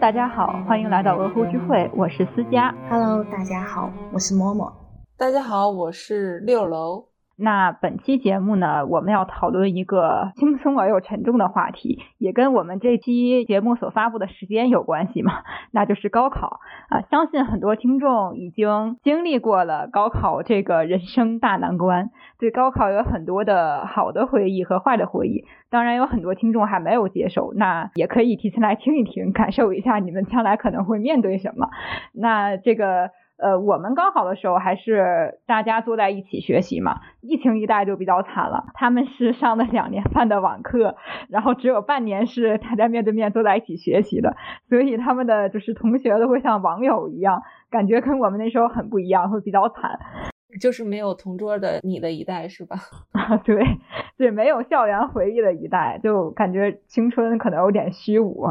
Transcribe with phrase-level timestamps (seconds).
[0.00, 2.74] 大家好，欢迎来到鹅湖聚会，我是思佳。
[2.88, 4.72] Hello，大家好，我是默默。
[5.18, 7.09] 大家好，我是六楼。
[7.42, 15.32] 那本期节目呢，我们要讨论一个轻松而又沉重的话题，也跟我们这期节目所发布的时间有关系嘛，
[15.72, 17.00] 那就是高考啊。
[17.10, 25.46] 相信很多听众已经经历过了高考这个人生大难关，对高考有很多的好的回忆和坏的回忆。
[25.70, 31.70] 当然，有很多听众还没有接受，那也可以提前来听一听，感受一下你们将来可能会面对什么。
[32.12, 33.10] 那这个。
[33.40, 40.96] 呃，我们高考的时候还是大家坐在一起学习嘛，疫情一代就比较惨了，他们是上了两年半的网课，
[41.28, 44.36] 然后只有半年是大家面对面坐在一起学习的，
[44.68, 49.98] 所以他们的就是同学都会像网友一样，感觉跟我们那时候很不一样，会比较惨。
[50.60, 52.76] 就是没有同桌的你的一代是吧？
[53.12, 53.62] 啊，对
[54.18, 58.44] 对，没有校园回忆的一代，就感觉青春可能有点虚无。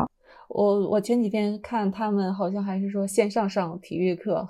[0.47, 4.47] 我我前几天看他们好像还是说线上上体育课。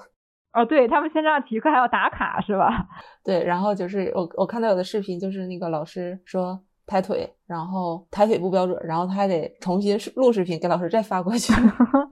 [0.52, 2.88] 哦，对他们现在体育课还要打卡是吧？
[3.24, 6.60] 对，然后就是我我看到有的视频，就是那个老师说
[6.90, 11.54] 抬腿，然后抬腿不标准，然后他还得重新录视频给老师再发过去。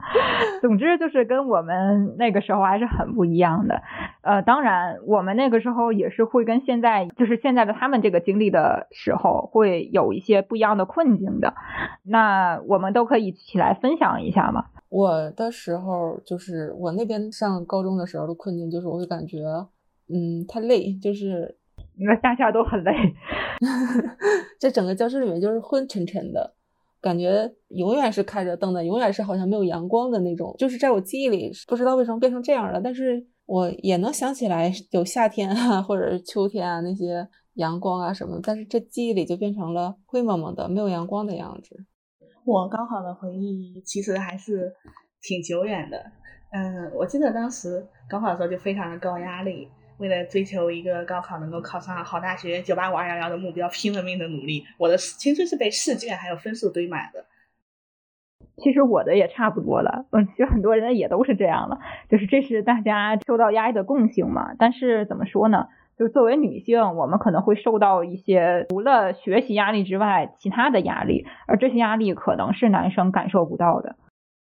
[0.62, 3.82] 总之就是跟我们那个时候还是很不一样的。
[4.22, 11.56] 呃，当然我们那个时候也是会跟现在，就是现在的他们这个经历的时候，会有一些不一样的困境的。
[12.04, 14.66] 那我们都可以一起来分享一下嘛。
[14.90, 19.40] 我的时候就是我那边上高中的时候的困境，就是我会感觉，
[20.08, 21.58] 嗯，太累，就是
[21.98, 22.94] 你们大家都很累，
[24.60, 26.54] 在整个教室里面就是昏沉沉的，
[27.02, 30.56] 感觉永远是开着灯的，永远是好像没有阳光的那种。
[30.58, 41.76] 就是在我记忆里，不知道为什么变成这样了，但是我也能想起来有夏天啊，或者是秋天啊那些阳光啊什么，但是这记忆里就变成了灰蒙蒙的、没有阳光的样子。
[42.46, 44.72] 我高考的回忆其实还是
[45.22, 45.98] 挺久远的。
[46.52, 54.64] 嗯，我记得当时高考的时候就非常的高压力，为了追求一个高考能够考上好大学、九八五二幺幺的目标，拼了命的努力。
[54.78, 57.26] 我的青春是被试卷还有分数堆满的。
[58.58, 64.56] 其实我的也差不多了，嗯，其实很多人也都是这样了，就是这是大家受到压力的共性嘛。
[64.58, 65.68] 但是怎么说呢？
[65.98, 73.96] 就作为女性，我们可能会受到一些除了学习压力之外其他的压力，而这些压力可能是男生感受不到的。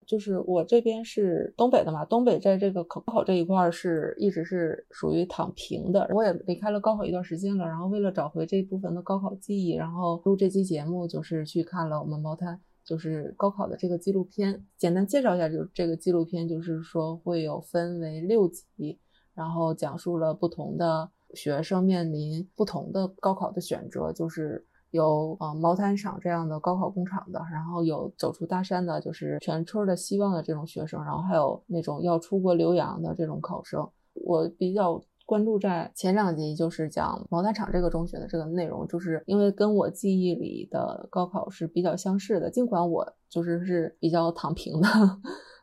[0.06, 6.08] 就是我这边是东北的嘛，东北在这个高考这一块是一直是属于躺平的。
[6.12, 14.64] 我也离开了高考一段时间了，然后为了找回这部分的高考记忆，然后录这期节目就是去看了我们毛探就是高考的这个纪录片。
[14.76, 18.98] 简单介绍一下，就是这个纪录片就是说会有分为六集，
[19.34, 21.10] 然后讲述了不同的。
[21.34, 33.88] 学生面临不同的高考的选择，就是有呃毛毯厂这样的高考工厂的，然后有走出大山的，就是全村的希望的这种学生，然后还有那种要出国留洋的这种考生。
[34.14, 44.88] 我比较关注在前两集，就是讲毛毯厂这个中学的这个内容，就是因为跟我记忆里的高考是比较相似的，尽管我就是是比较躺平的。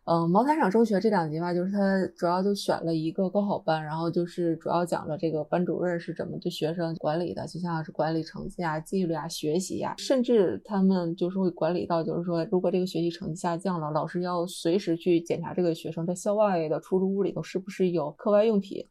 [0.05, 1.79] 嗯，毛毯厂中学这两集吧，就是他
[2.15, 18.83] 主要就选了一个高考班，然后就是主要讲了这个班主任是怎么对学生管理的，就像是管理成绩啊、纪律啊、学习呀、啊，甚至他们就是会管理到，就是说如果这个学习成绩下降了，老师要随时去检查这个学生在校外的出租屋里头是不是有课外用品。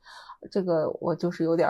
[0.52, 1.68] 这个我就是有点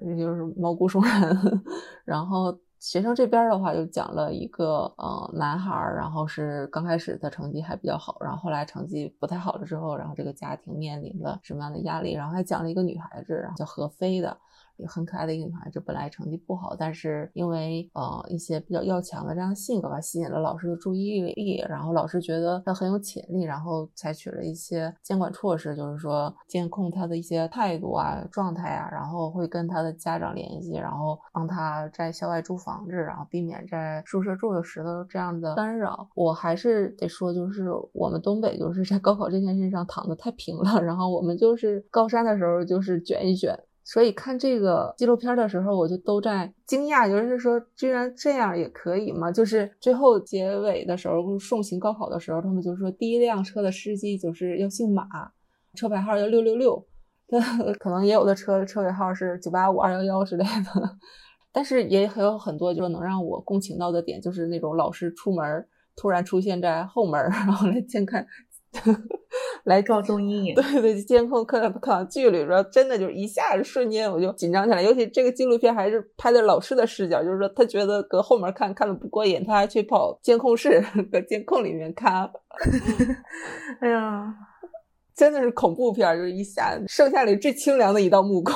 [0.00, 1.62] 就是毛骨悚然，
[2.04, 2.58] 然后。
[2.80, 14.36] 学生这边的话就讲了一个呃男孩，然后是刚开始的成绩还比较好，然后后来成绩不太好了之后，然后这个家庭面临了什么样的压力，然后还讲了一个女孩子，然后叫何飞的。
[14.86, 36.08] 很可爱的一个女孩子，本来成绩不好，但是因为呃一些比较要强的这样性格吧，吸引了老师的注意力，然后老师觉得她很有潜力，然后采取了一些监管措施，就是说监控她的一些态度啊、状态啊，然后会跟她的家长联系，然后帮她在校外租房子，然后避免在宿舍住的时候这样的干扰。
[36.14, 43.58] 我还是得说，就是我们东北就是在高考这件事上躺得太平了，然后我们就是高三的时候就是卷一卷。
[43.90, 49.32] 所以看这个纪录片的时候，我就都在惊讶，就是说，居然这样也可以吗？
[49.32, 55.06] 就是最后结尾的时候送行高考的时候，他们就说第一辆车的司机就是要姓马，
[55.74, 56.86] 车牌号要六六六，
[57.80, 60.98] 可能也有的车车尾号是九八五二幺幺之类的。
[61.50, 68.26] 但是也还有很多就是能让我共情到的点，就是那种老师出门突然出现在后门，然后来监看。
[69.64, 70.54] 来高中阴影。
[70.54, 74.82] 对对，监控课课堂纪律，然后真的就是一下子瞬间我就紧张起来。
[74.82, 80.82] 尤其这个纪录片还是拍的老师的视角，就是说他觉得搁后面看看的不过瘾，他还去跑监控室，
[81.12, 82.30] 搁监控里面看。
[83.80, 84.34] 哎呀，
[85.14, 88.54] 真的是恐怖片，就是一下剩下里最清凉的一道目光。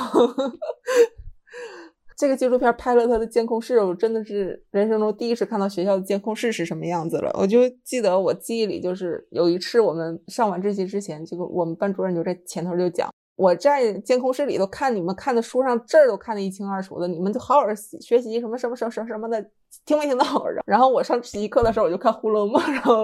[2.15, 7.31] 这个纪录片拍了他的监控室，我真的是人生中第一次看到学校的监控室是什么样子了。
[7.33, 17.61] 我就记得我记忆里就是有一次我们上晚自习之前，这个我们班主任就在前头就讲，我在监控室里头看你们看的书上字儿都看得一清二楚的，你们就好好
[17.99, 19.43] 学习什么什么什么什么什么的，
[19.85, 20.25] 听没听到？
[20.65, 22.95] 然后我上实习课的时候我就看《红楼梦》，然后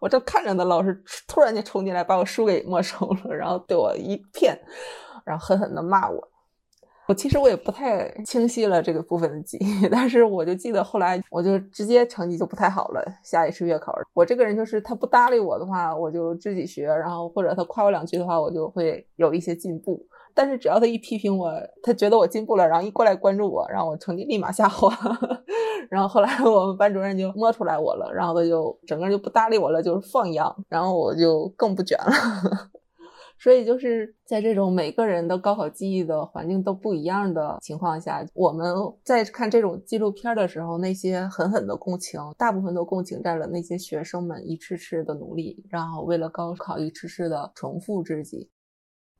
[0.00, 4.58] 我正看着呢，老师突然间冲进来把我书给没收了，然后对我一片，
[5.24, 6.30] 然后狠狠的骂我。
[7.06, 13.04] 我其实我也不太清晰了这个部分的记忆， 但是我就记得后来我就直接成绩就不太好了。
[13.22, 20.06] 下一次月考，我这个人就是他不搭理我的话，我就自己学，然后或者他夸我两句的话，我就会有一些进步。
[20.36, 24.92] 但是只要他一批评我，他觉得我进步了，然后一过来关注我，然后我成绩立马下滑。
[25.88, 32.10] 然后后来我们班主任就摸出来我了，然后他就整个人就不搭理我了，就是放养，然后我就更不卷了。
[33.38, 48.48] 所以就是在这种每个人的高考记忆的环境都不一样的情况下，我们在看这种纪录片的时候，那些狠狠的共情，大部分都共情在了那些学生们一次次的努力，然后为了高考一次次的重复自己。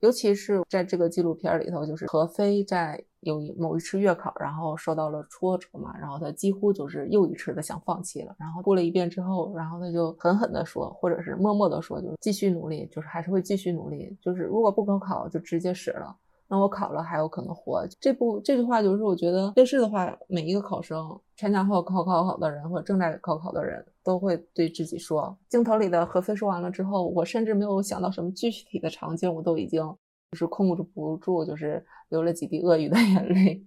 [0.01, 8.35] 尤其是在这个纪录片里头，就是何飞在有某一次月考，然后受到了挫折嘛，然后他几乎就是又一次的想放弃了。
[8.39, 14.17] 然后过了一遍之后，然后他就狠狠的说，或者是默默的说，就是继续努力，就是还是会继续努力。
[14.21, 16.17] 就是如果不高考，就直接死了。
[16.47, 17.85] 那我考了还有可能活。
[17.99, 25.37] 这部这句话就是我觉得类似的话，每一个考生参加后考考考的人，或者正在高考的人都会对自己说。
[25.49, 29.83] 镜头里的何飞说完了之后，我甚至没有想到什么具体的场景，我都已经
[30.31, 33.65] 就是控制不住，就是流了几滴鳄鱼的 眼泪。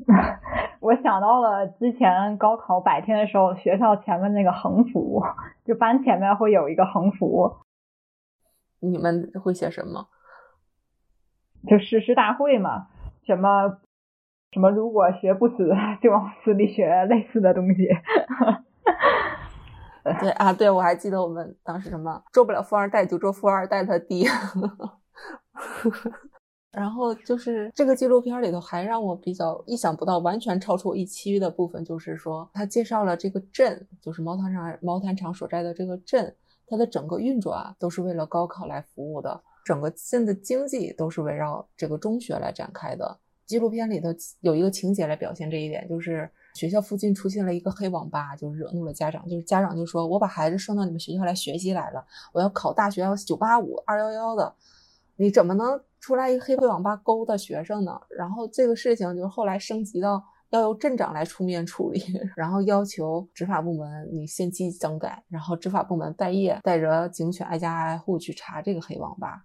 [0.80, 5.22] 我想到了之前高考百天的时候，学校前面那个横幅，
[5.64, 7.58] 就班前面会有一个横幅。
[8.80, 10.08] 你们会写什么？
[11.68, 12.88] 就誓师大会嘛，
[13.26, 13.78] 什么
[14.52, 15.68] 什么，如果学不死，
[16.02, 17.86] 就往死里学，类似的东西。
[20.20, 24.28] 对啊，对，我还记得我们当时什么做不了富二代就做富二代他爹。
[26.72, 36.32] 然后就是这个纪录片里头还让我比较意想不到，完全超出我预期的部分，就是说他介绍了这个镇，就是毛坦厂毛坦厂所在的这个镇，
[36.68, 39.42] 它的整个运转都是为了高考来服务的。
[39.64, 43.18] 整个镇的经济都是围绕这个中学来展开的。
[43.46, 44.08] 纪录片里头
[44.40, 49.28] 有一个情节来表现这一点，就是学校附近出现了一个黑网吧，就惹怒了家长。
[49.28, 54.54] 就是家长就说：“我把孩子送到你们学校来学习来了，我要考大学，要九八五、二幺幺的，
[55.16, 62.02] 你怎么能出来一个黑黑网吧勾搭学生呢？”然后这个事情就是后来升级到要由镇长来出面处理，
[62.36, 69.44] 然后要求执法部门你限期整改，然后执法部门半夜带着警犬挨家挨户去查这个黑网吧。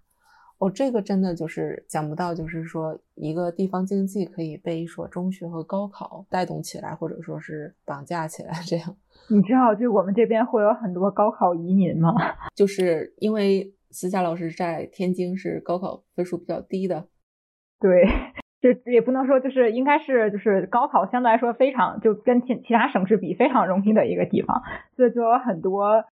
[0.58, 8.96] 哦，这个真的就是想不到，就是说一个地方经济可以被一所中学和高考带动起来，或者说是绑架起来这样。
[9.28, 12.14] 你知道，就我们这边会有很多高考移民吗？
[12.56, 17.06] 就是因为思佳老师在天津是高考分数比较低的。
[17.78, 18.06] 对，
[18.62, 24.62] 就也不能说，就是应该是就是高考相对来说非常就跟其其他省市比非常容易的一个地方，
[24.96, 26.02] 所以就有很多。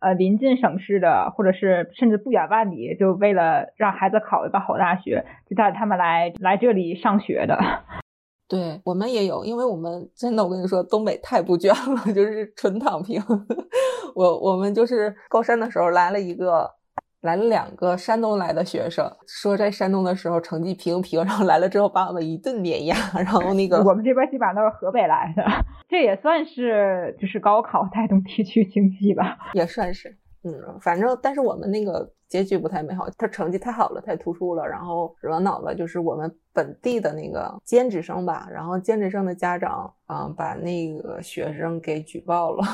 [0.00, 7.58] 呃，临近省市的，或者是甚至不远万里，就为了让孩子考一个好大学，就带他们来来这里上学的。
[8.48, 13.22] 对我们也有，因为我们真的，我跟你说，东北太不卷了， 就是纯躺平。
[14.16, 16.79] 我我们就是高三的时候来了一个。
[17.20, 25.44] 来了两个山东来的学生，说在山东的时候成绩平平，然后来了之后把我们一顿碾压，然后那个我们这边基本上都是河北来的，
[25.88, 42.64] 这也算是就是高考带动地区经济吧，也算是，嗯，反正但是我们那个结局不太美好，他成绩太好了，太突出了，然后惹恼了就是我们本地的那个兼职生吧，然后兼职生的家长啊把那个学生给举报了。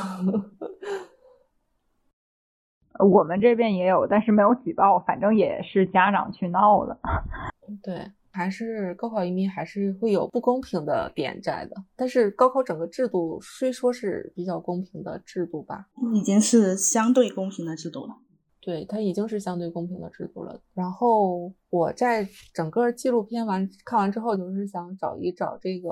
[2.99, 6.99] 我们这边也有，但是没有举报，反正也是家长去闹了。
[7.83, 11.77] 对，还是高考移民还是会有不公平的点在的。
[11.97, 18.17] 但是高考整个制度虽说是比较公平的制度吧，已经是相对公平的制度了。
[18.61, 20.61] 对，它已经是相对公平的制度了。
[20.75, 25.89] 然后我在整个纪录片完看完之后，就是想找一找这个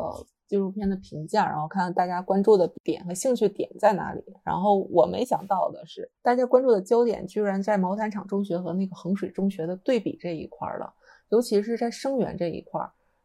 [0.55, 4.23] 纪录片的评价，然后看看大家关注的点和兴趣点在哪里。
[4.45, 10.95] 然后我没想到的是，大家关注的焦点居然在毛坦厂中学和那个衡水中学的对比这一块了，
[11.31, 12.81] 尤其是在生源这一块。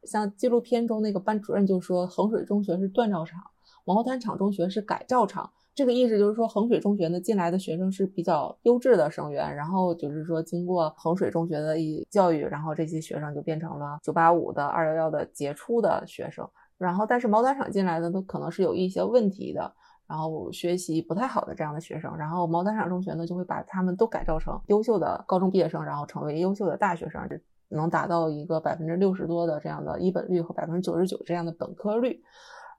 [0.05, 3.39] 像纪录片中那个班主任就说，衡水中学是锻造厂，
[3.86, 5.51] 毛坦厂中学是改造厂。
[5.75, 16.50] 这个意思就是说，衡水中学呢进来的学生是比较优质的生源，然后就是说经过衡水中学的一教育，然后这些学生就变成了九八五的、二幺幺的杰出的学生。
[16.79, 19.71] 然后，但是毛坦厂进来的都可能是有一些问题的，
[20.07, 22.17] 然后学习不太好的这样的学生。
[22.17, 27.21] 然后毛坦厂中学呢就会把他们都改造成优秀的高中毕业生，然后成为优秀的大学生，
[27.67, 32.24] 能达到一个百分之六十多的这样的一本率和百分之九十九这样的本科率。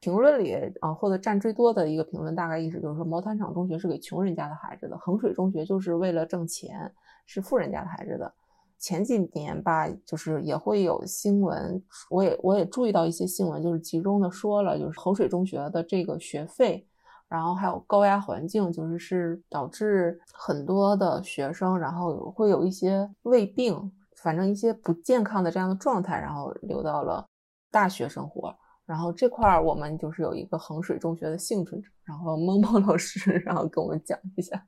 [0.00, 6.90] 评论里啊，获得占最多的一个评论，大概意思就是说，毛坦厂中学是给穷人家的孩子的，衡水中学就是为了挣钱，
[7.26, 8.32] 是富人家的孩子的。
[8.80, 16.88] 前几年吧，就是也会有新闻，我也我也注意到一些新闻，就是集中的说了，就是衡水中学的这个学费，
[17.28, 27.26] 然后还有高压环境，就是是导致很多的学生，然后会有一些胃病，反正一些不健康的这样的状态，然后留到了
[27.70, 28.56] 大学生活。
[28.86, 34.66] 然后这块儿我们就是有一个衡水中学的幸存者，然后萌萌老师，然后跟我们讲一下。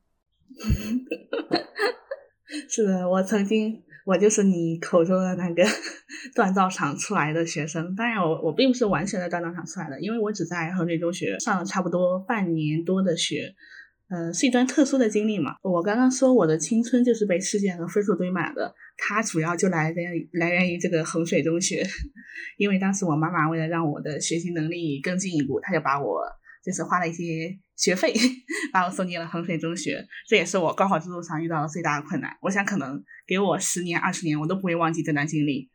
[2.69, 5.63] 是的，我曾经我就是你口中的那个
[6.35, 13.55] 锻造厂出来的学生，当然我我并不是完全的锻造厂出来的，因为我只在衡水中学上了差不多半年多的学。
[14.15, 15.55] 嗯，是一段特殊的经历嘛。
[15.63, 21.83] 我刚刚说我的青春就是被试卷和分数堆满的，它主要就来源于来源于这个衡水中学，
[22.59, 26.21] 因为当时我妈妈为了让我的学习能力更进一步，她就把我
[26.63, 28.15] 就是花了一些学费
[28.73, 30.07] 把我送进了衡水中学。
[30.29, 32.37] 这也是我高考之路上遇到的最大的困难。
[32.43, 35.69] 我想可能给我十年二十年，我都不会忘记这段经历。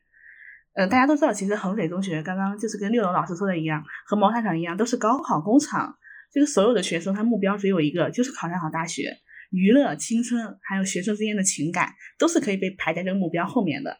[0.74, 5.98] 呃，大家都知道，其实衡水中学刚刚就是跟六楼老师说的一样，和毛坦厂一样，都是高考工厂。
[6.32, 9.18] 这个所有的学生，他目标只有一个，就是考上好大学。
[9.50, 13.98] 娱乐、青春，还有学生之间的情感，都是可以被排在这个目标后面的。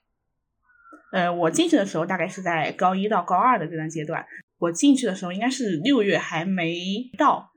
[1.12, 4.26] 呃，我进去的时候大概是在高一到高二的这段阶段。
[4.60, 6.76] 我进去的时候应该是六月还没
[7.18, 7.52] 到，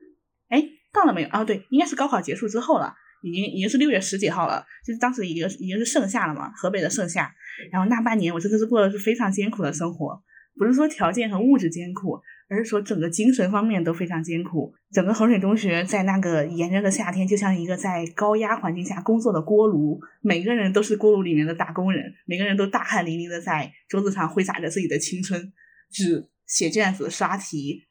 [0.92, 1.28] 到了没有？
[1.28, 7.32] 啊，对，应该是高考结束之后了，已经已经是六月十几号了，就是当时已经已经是盛夏了嘛，河北的盛夏。
[7.70, 10.22] 然后那半年我真的是过的是非常艰苦的生活，
[10.58, 12.20] 不是说条件和物质艰苦。
[12.52, 14.74] 而是说整个精神方面都非常艰苦。
[14.90, 25.52] 整个衡水中学在那个炎热的夏天，就像一个在高压环境下工作的锅炉，每个人都是锅炉里面的打工人，每个人都大汗淋漓的在桌子上挥洒着自己的青春，
[25.92, 27.86] 纸、写卷子、刷题。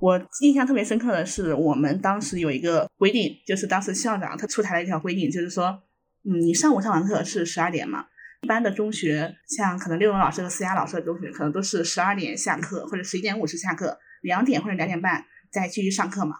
[0.00, 5.82] 我印象特别深刻的是，我们当时有一个规定，就是当时校长他出台了一条规定，就是说，
[6.24, 8.06] 嗯，你上午上完课是十二点嘛？
[8.42, 16.36] 一般的中学，像可能六文老师和思雅老师的中学，可能都是十二点下课或者十一点五十下课，两点或者两点半再继续上课嘛。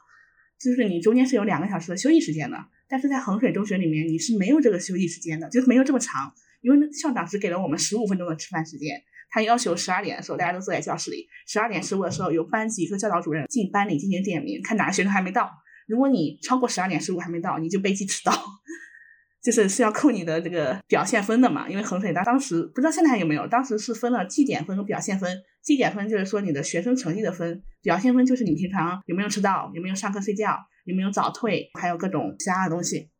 [0.60, 2.56] 就是你中间是有两个小时的休息时间的。
[2.88, 9.02] 但是在衡水中学里面，你是没有这个休息时间的，就是没有这么长，因为校长只给了我们十五分钟的吃饭时间。
[9.30, 15.50] 他要求十二点的时候大家都坐在教室里，十二点十五的时候由班级和教导主任进班里进行点名，看哪个学生还没到。
[15.86, 18.32] 如果你超过十二点十五还没到，你就被记迟到。
[19.40, 25.38] 就是是要扣你的这个表现分的嘛，因为衡水大当时不知道现在还有没有，当时是分了绩点分和表现分。
[25.62, 33.10] 绩点分就是说你的学生成绩的分，表现分就是你平常有没有迟到，有没有上课睡觉，有没有早退，还有各种其他的东西。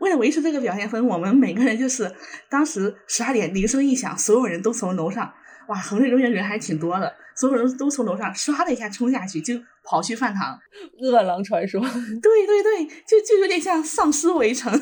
[0.00, 2.14] 为了维持这个表现分，我们每个人就是
[2.48, 5.32] 当时十二点铃声一响，所有人都从楼上，
[5.68, 10.58] 哇，衡水中学人还挺多的，所有人都从楼上唰的一下冲下去，就跑去饭堂。
[11.00, 11.80] 饿狼传说。
[12.22, 14.72] 对对对，就就有点像丧尸围城。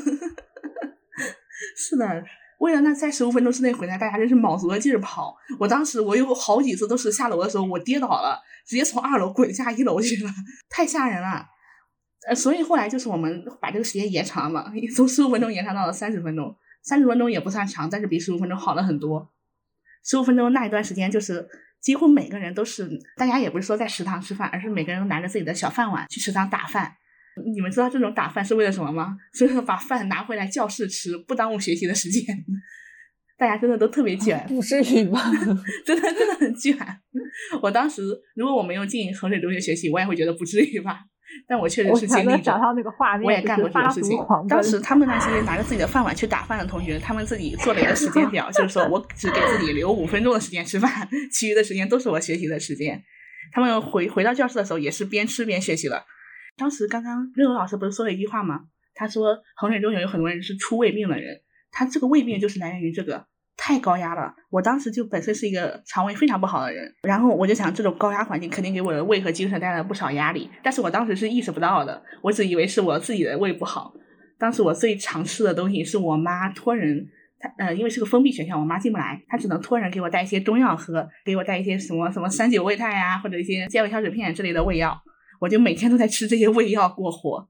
[1.77, 2.25] 是的，
[2.59, 5.37] 为了那在十五分钟之内回来，大家真是卯足了劲儿跑。
[5.59, 10.31] 我当时我有好几次都是下楼的时候我跌倒了，直接从二楼滚下一楼去了，
[10.69, 11.47] 太吓人了。
[12.29, 16.57] 呃，所以后来就是我们把这个时间延长了， 从十五分钟延长到了三十分钟。
[16.85, 19.31] 三十分钟也不算长，但是比十五分钟好了很多。
[20.05, 21.47] 十五分钟那一段时间，就是
[21.81, 26.93] 几乎每个人都是，大家也不是说在食堂吃饭，而是每个人都拿着自己的小饭碗去食堂打饭。
[27.55, 29.17] 你们知道这种打饭是为了什么吗？
[29.35, 32.25] 就是把饭拿回来教室吃，不耽误学习的时间。
[33.39, 35.19] 大家真的都特别卷，不至于吧？
[35.85, 36.77] 真的真的很卷。
[37.63, 38.03] 我当时
[38.37, 41.01] 如果我没有进衡水中学学习，我也会觉得不至于吧。
[41.47, 42.53] 但我确实是经历着，
[43.25, 44.19] 我也干过这种事情。
[44.49, 53.03] 当时他们那 些拿着自己的饭碗去打饭的同学，他们自己 做了一个时间表，就是说我只给自己留五分钟的时间吃饭，其余的时间都是我学习的时间。
[53.53, 56.05] 他们回回到教室的时候，也是边吃边学习了。
[56.57, 58.61] 当时刚刚六楼老师不是说了一句话吗？
[58.95, 64.35] 他说衡水中学有很多人是出胃病的人，他这个胃病就是来源于这个太高压了。
[64.51, 73.93] 我当时就本身是一个肠胃非常不好的人，然后我就想这种高压环境肯定给我的胃和精神带来不少压力，但是我当时是意识不到的，我只以为是我自己的胃不好。
[74.39, 77.09] 当时我最常吃的东西是我妈托人。
[77.39, 84.97] 他呃，因为是个封闭学校，我妈进不来，她只能托人给我带一些中药喝，给我带一些什么什么三九胃泰呀，或者一些健胃消食片之类的胃药，
[85.41, 87.49] 我就每天都在吃这些胃药过活。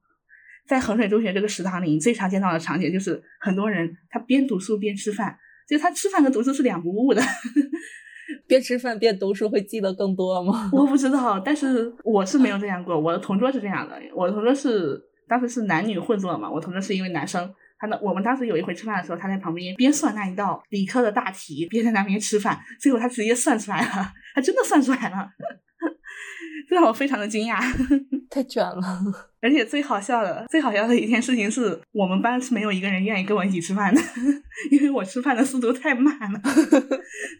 [0.66, 5.36] 在衡水中学这个食堂里，最常见到的场景就是很多人他边读书边吃饭，
[5.68, 7.22] 就是他吃饭和读书是两不误的。
[8.46, 10.70] 边吃饭边读书会记得更多吗？
[10.72, 17.52] 我不知道，但是我是没有这样过，我的同桌是这样的，我的同桌是当时是男女混坐嘛，我同桌是一位男生。
[17.78, 17.98] 他呢？
[18.00, 22.56] 我们当时有一回吃饭的时候，他在旁边边算那一道理科的大题，边在那边吃饭。
[22.78, 25.28] 最后他直接算出来了，他真的算出来了，
[26.72, 27.60] 这让我非常的惊讶，
[28.32, 28.82] 太卷了。
[29.42, 34.00] 而且最好笑的、最好笑的一件事情是我们班是没有一个人愿意跟我一起吃饭的，
[34.72, 36.40] 因为我吃饭的速度太慢了，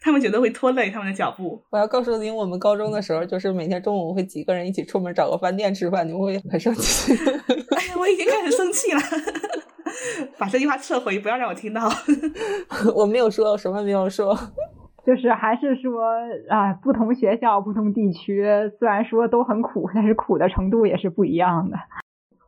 [0.03, 1.65] 他们觉得会拖累他们的脚步。
[1.71, 7.15] 我要告诉你，我们高中的时候就是每天中午会几个人一起出门找个饭店吃饭，你会很生气。
[7.15, 9.01] 哎呀，我已经开始生气了。
[10.37, 11.91] 把这句话撤回，不要让我听到。
[12.95, 14.39] 我没有说什么，没有说，
[15.05, 16.13] 就是还是说
[16.49, 18.45] 啊，不同学校、不同地区，
[18.79, 21.77] 虽然说都很苦，但是苦的程度也是不一样的。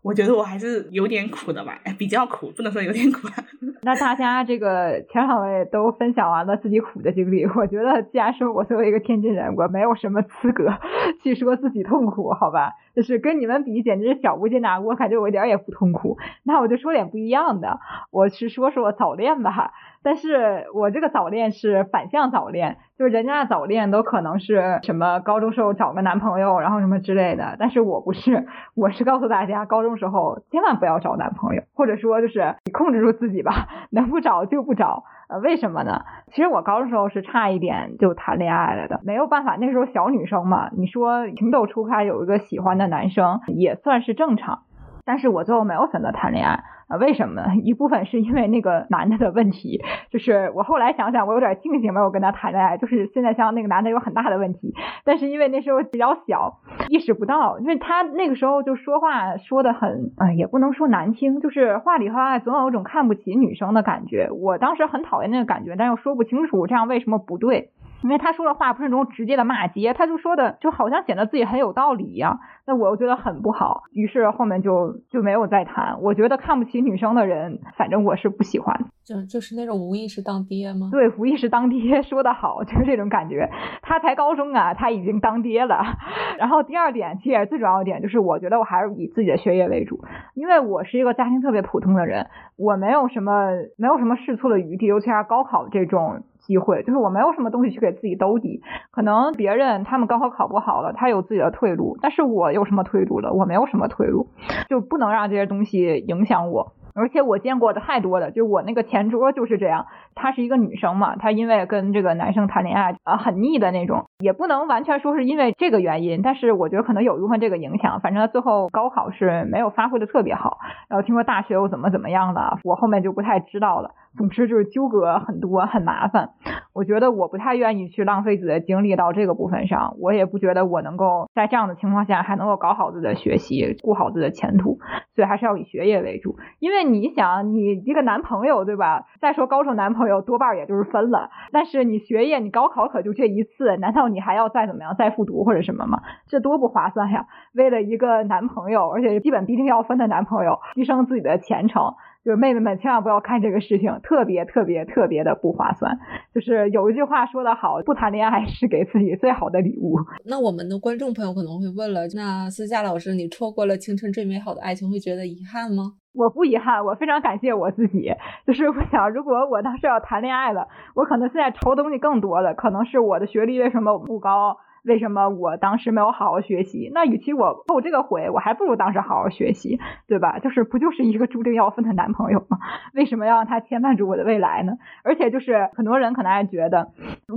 [0.03, 3.27] 我觉得我还是有点苦的吧，比较苦，不能说有点苦。
[3.81, 10.69] 那大家这个前两位都分享完了自己苦的经历，我觉得既然说我作为一个天津人，我没有什么资格
[11.25, 12.73] 去说自己痛苦，好吧？
[12.95, 16.19] 就是跟你们比，简直是小巫见大巫，我感觉我一点也不痛苦。
[16.43, 17.81] 那我就说点不一样的，
[18.11, 19.73] 我是说说早恋吧。
[20.05, 27.57] 但是我这个早恋是反向早恋，就是人家的早恋都可能是什么高中时候找个男朋友，然后什么之类的。
[27.59, 28.47] 但是我不是，
[28.77, 35.05] 我是告诉大家，高中时候千万不要找男朋友，或者说就是你控制住自己吧，能不找就不找。
[35.27, 36.03] 呃，为什么呢？
[36.33, 44.65] 其实我高中时候是差一点就谈恋爱了的，没有办法，那时候小女生嘛，你说情窦初开，有一个喜欢的男生也算是正常。
[45.05, 46.97] 但是我最后没有选择谈恋爱啊？
[46.97, 47.55] 为什么呢？
[47.63, 52.77] 一部分是因为那个男的的问题，就是我后来想想，我有点庆幸没有跟他谈恋爱。
[52.79, 54.75] 就是现在想那个男的有很大的问题，
[55.05, 64.29] 但是因为那时候比较小，意识不到，因为他那个时候就说话说的很，啊，也不能说难听，就是话里话外总有一种看不起女生的感觉。
[64.31, 67.71] 我当时很讨厌那个感觉，但又说不清楚这样为什么不对。
[68.05, 76.03] 因为他说的话不是那种直接的骂街，他就说的就好像显得自己很有道理一样，那我又觉得很不好，于是后面就就没有再谈。
[76.03, 78.79] 我觉得看不起女生的人，反正我是不喜欢。
[79.07, 80.91] 就就是那种无意识当爹吗？
[80.93, 83.49] 对，无意识当爹，说的好，就是这种感觉。
[83.81, 85.83] 他才高中啊，他已经当爹了。
[86.39, 96.23] 然后第二点，其实也是最主要一点，就是我觉得我还是以自己的学业为主，因为我是一个家庭特别普通的人，我没有什么没有什么试错的余地，尤其是高考这种。
[96.47, 103.33] 机会就是我没有什么东西去给自己兜底，可能别人他们高考考不好了，他有自己的退路，但是我有什么退路了？
[103.33, 104.29] 我没有什么退路，
[104.69, 106.73] 就不能让这些东西影响我。
[106.97, 117.99] 而且我见过的太多了，就我那个前桌就是这样，她是一个女生嘛，她因为跟这个男生谈恋爱啊，很腻的那种，也不能完全说是因为这个原因，但是我觉得可能有一部分这个影响。
[117.99, 123.91] 反正最后高考是没有发挥的特别好，然后听说大学又怎么怎么样了，我后面就不太知道了。
[124.17, 126.31] 总之就是纠葛很多，很麻烦。
[126.73, 134.79] 我觉得我不太愿意去浪费自己的精力到这个部分上，我也不觉得我能够在这样的情况下还能够搞好自己的学习，顾好自己的前途，
[135.15, 136.37] 所以还是要以学业为主。
[136.59, 139.07] 因为你想，你一个男朋友对吧？
[139.21, 146.01] 再说高中男朋友多半也就是分了，但是你学业，你高考可就这一次，难道你还要再怎么样再复读或者什么吗？
[146.27, 147.27] 这多不划算呀！
[147.55, 151.95] 为了一个男朋友，而且基本必定要分的男朋友，牺牲自己的前程。
[152.25, 155.99] 就是妹妹们千万不要看这个事情，特别特别特别的不划算。
[156.35, 159.99] 就是有一句话说得好，不谈恋爱是给自己最好的礼物。
[160.25, 165.93] 那我们的观众朋友可能会问了，那思佳老师，你错过了青春最美好的爱情，会觉得遗憾吗？
[166.15, 168.11] 我不遗憾，我非常感谢我自己。
[168.47, 174.57] 就是我想，如果我当时要谈恋爱了，我可能现在愁东西更多了，可能是我的学历为什么不高。
[174.85, 176.91] 为什么我当时没有好好学习？
[176.93, 180.39] 那与其我后这个悔，我还不如当时好好学习，对吧？
[180.41, 182.59] 就是不就是一个注定要分的男朋友吗？
[182.95, 184.75] 为什么要让他牵绊住我的未来呢？
[185.03, 186.89] 而且就是很多人可能还觉得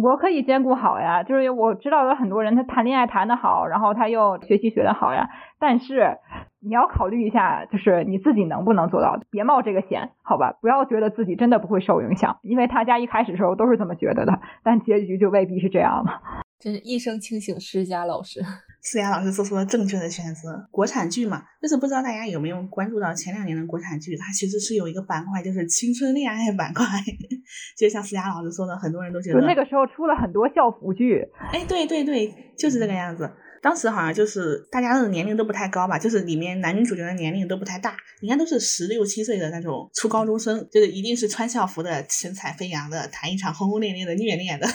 [0.03, 5.29] 我可以兼顾好呀，就是我知道有很多人他谈恋爱谈得好，然后他又学习学得好呀。
[5.59, 6.17] 但是
[6.61, 9.19] 你要考虑一下，就是你自己能不能做到？
[9.31, 10.53] 别冒这个险，好吧？
[10.61, 16.21] 不要觉得自己真的不会受影响，因为大家一开始的时候都是这么觉得的，但结局就未必是这样了。
[16.59, 18.41] 真是一生清醒，施佳老师。
[18.81, 20.65] 思雅老师做出了正确的选择。
[20.71, 26.85] 国产剧嘛，就是不知道大家有没有关注到前两年的国产剧，它其实是有一个板块，就是青春恋爱板块。
[27.77, 31.21] 就像思雅老师说的，很多人都觉得那个时候出了很多校服剧。
[31.51, 33.29] 哎，对对对，就是这个样子。
[33.61, 44.67] 当时好像就是大家的年龄都不太高吧，就是里面男女主角的年龄都不太大，应该都是十六七岁的那种初高中生，就是一定是穿校服的，神采飞扬的，谈一场轰轰烈烈的虐恋的。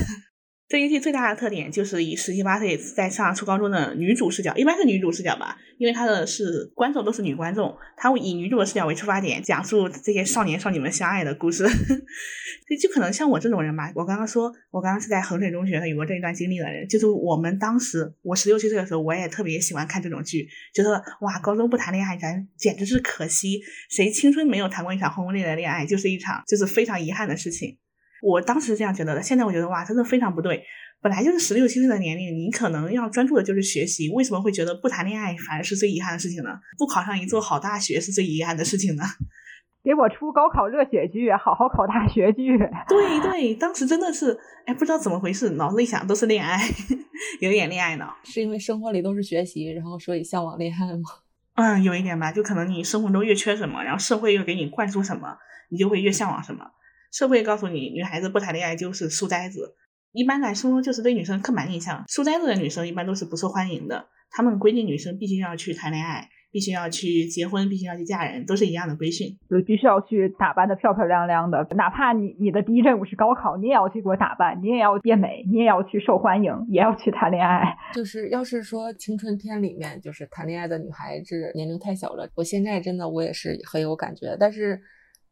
[0.72, 11.68] 这一季最大的特点就是以十七八岁在上初高中的女主视角，一般是女主视角吧，因为她的是观众都是女观众，她会以女主的视角为出发点，讲述这些少年少女们相爱的故事。
[11.68, 27.76] 所以就可能像我这种人吧，我刚刚说，我刚刚是在衡水中学有过这一段经历的人，就是我们当时我十六七岁的时候，我也特别喜欢看这种剧，觉得哇，高中不谈恋爱，咱简直是可惜，谁青春没有谈过一场轰轰烈烈的恋爱，就是一场就是非常遗憾的事情。
[28.22, 30.62] 我当时这样觉得的，现在我觉得哇，真的非常不对。
[31.02, 36.50] 本来就是十六七岁的年龄，你可能要专注的就是学习，为什么会觉得不谈恋爱反而是最遗憾的事情呢？
[36.78, 39.02] 不考上一座好大学是最遗憾的事情呢？
[39.82, 42.56] 给我出高考热血剧，好好考大学剧。
[42.88, 46.56] 对对，当时真的是，哎，不知道怎么回事，脑子里想都是恋爱，
[47.42, 48.14] 有点恋爱脑。
[48.22, 51.02] 是因为生活里都是学习，然后所以向往恋爱吗？
[51.58, 55.36] 嗯，有一点吧，就可能你生活中越缺什么，然后社会又给你灌输什么，
[55.70, 56.64] 你就会越向往什么。
[57.12, 59.76] 社会告诉你，女孩子不谈恋爱就是书呆子。
[60.12, 64.06] 一般来说，就是对女生刻板印象，书呆子的女生一般都是不受欢迎的。
[64.30, 69.28] 他们规定女生必须要去谈恋爱，必须要去结婚，必须要去嫁人，都是一样的规训。
[69.48, 77.76] 就，必须要去打扮的漂漂亮亮的，哪怕你你的第一任务是高考，你也要去给我打扮，你也要变美，你也要去受欢迎，也要去谈恋爱。
[77.94, 84.80] 就是要是说青春片里面就是谈恋爱的女孩子年龄太小了，我现在真的我也是很有感觉，但是。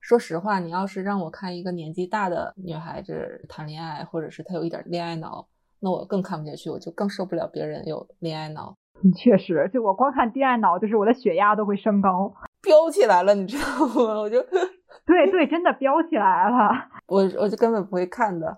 [0.00, 5.46] 说实话，你要是让我看一个年纪大的女孩子谈恋爱，或者是她有一点恋爱脑，
[5.80, 8.74] 那我更看不下去，我就更受不了别人有恋爱脑。
[9.16, 14.20] 确实，就我光看恋爱脑，就是我的血压都会升高，飙起来了，你知道吗？
[14.20, 14.42] 我就，
[15.06, 16.70] 对对，真的飙起来了。
[17.08, 18.56] 我我就根本不会看的。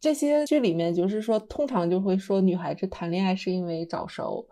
[0.00, 4.46] 这些剧里面就是说，通常就会说女孩子谈恋爱是因为早熟。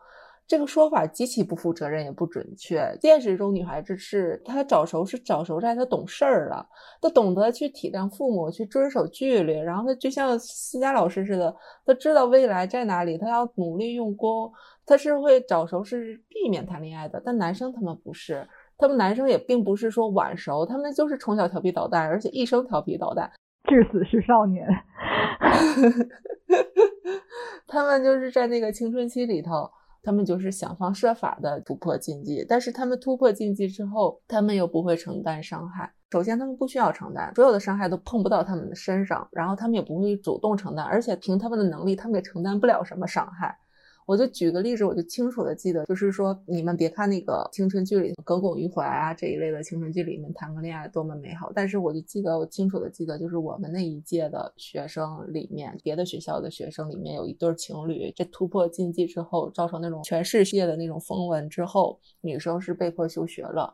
[0.46, 2.94] 这个说法极其不负责任，也不准确。
[3.00, 6.66] 现实中，女孩子是她早熟，是早熟在她懂事儿了，
[7.00, 9.54] 她懂得去体谅父母，去遵守纪律。
[9.54, 14.52] 然后她就像思佳老师似的，她知道未来在哪里，她要努力用功。
[14.84, 17.22] 她是会早熟，是避免谈恋爱的。
[17.24, 23.30] 但男生他们不是，他们男生也并不是说晚熟，他们就是从小调皮捣蛋，而且一生调皮捣蛋，
[23.70, 24.68] 至死是少年。
[27.66, 29.70] 他们就是在那个青春期里头。
[30.02, 35.92] 他们就是想方设法的突破禁忌，但是他们突破禁忌之后，他们又不会承担伤害。
[36.10, 43.56] 首先，他们不需要承担所有的伤害，都碰不到他们的身上，然后他们也不会主动承担，而且凭他们的能力，他们也承担不了什么伤害。
[44.04, 63.72] 我就举个例子，我就清楚的记得，就是说，你们别看那个青春剧里耿耿于怀啊这一类的青春剧里面谈个恋爱多么美好，但是我就记得，我清楚的记得，就是我们那一届的学生里面，别的学校的学生里面有一对情侣，这突破禁忌之后，造成那种全世界的那种风闻之后，女生是被迫休学了，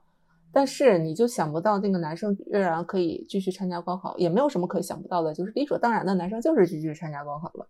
[0.52, 7.66] 但是你就想不到那个男生仍然可以继续参加高考，也没有什么可想不到的，就是理所当然的，男生就是继续参加高考了。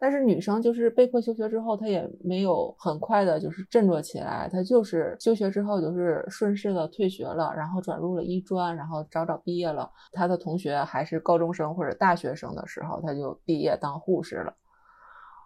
[0.00, 4.48] 但是女生就是被迫休学之后，她也没有很快的，就是振作起来。
[4.52, 9.90] 她就是休学之后，就是顺势的退学了，然后转入了医专，然后早早毕业了。
[10.12, 14.54] 她的同学还是高中生或者大学生的时候，她就毕业当护士了。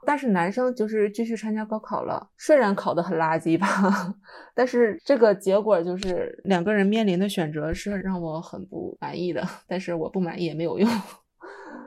[0.05, 3.67] 但是男生就是继续参加高考了，虽然考得很垃圾吧，
[4.53, 9.43] 但是这个结果就是两个人面临的选择是让我很不满意的。
[9.69, 10.91] 但是我不满意也没有用。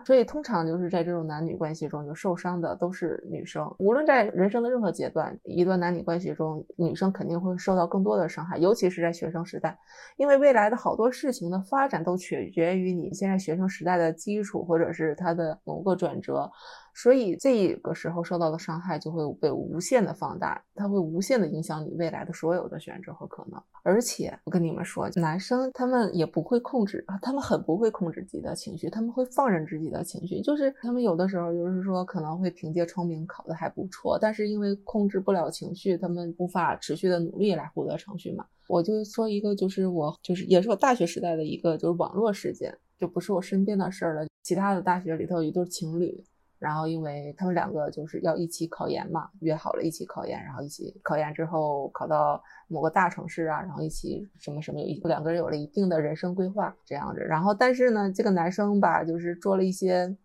[0.05, 3.73] 所以，通常就是在这种男女关系中，就受伤的都是女生。
[3.79, 9.75] 无论在人生的任何阶段，一段男女关系中，女生肯定会受到更多的伤害，尤其是在学生时代，
[10.17, 16.51] 因为未来的好多事情的发展都取决于你现在学生时代的基础，或者是他的某个转折。
[16.95, 23.61] 所以这个时候受到的伤害就会被无限的放大，它会无限的影响你未来的所有的选择和可能。
[23.83, 30.41] 而且我跟你们说，男生他们也不会控制，他们很不会控制自己的情绪，他们会放任自己的情绪。
[30.41, 38.45] 就是他们有的时候就是说可能会凭借聪明考得还不错，但是因为控制不了情绪，他们无法持续的努力来获得成绩嘛。
[38.69, 44.25] 我就说一个，就是我就是也是我大学时代的一个就是网络事件，就不是我身边的事儿了。
[44.43, 46.23] 其他的大学里头有一对情侣。
[46.65, 57.21] 然后，因为他们两个就是要一起考研嘛，约好了一起考研，然后一起考研之后考到某个大城市啊，然后一起什么什么，有两个人有了一定的人生规划这样子。
[57.21, 60.17] 然后，但是呢，这个男生吧，就是做了一些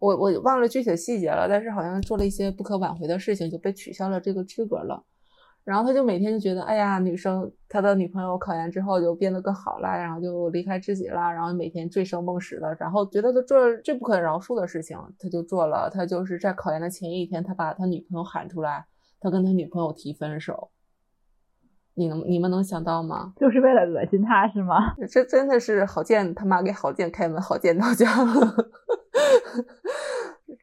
[0.00, 5.04] 我我忘了具体的细节了，但是好像做了一些不可挽回的事情，就被取消了这个资格了。
[5.66, 15.90] 然后他就每天就觉得，哎呀，女生他的女朋友考研之后就变得更好了，然后就离开自己了，然后每天醉生梦死的，然后觉得他做了最不可饶恕的事情，他就做了。
[15.92, 18.86] 他就是在考研的前一天，他把他女朋友喊出来，
[19.18, 20.70] 他跟他女朋友提分手。
[21.94, 23.32] 你能你们能想到吗？
[23.36, 24.94] 就是为了恶心他是吗？
[25.10, 28.54] 这真的是郝建他妈给郝建开门，郝建到家了。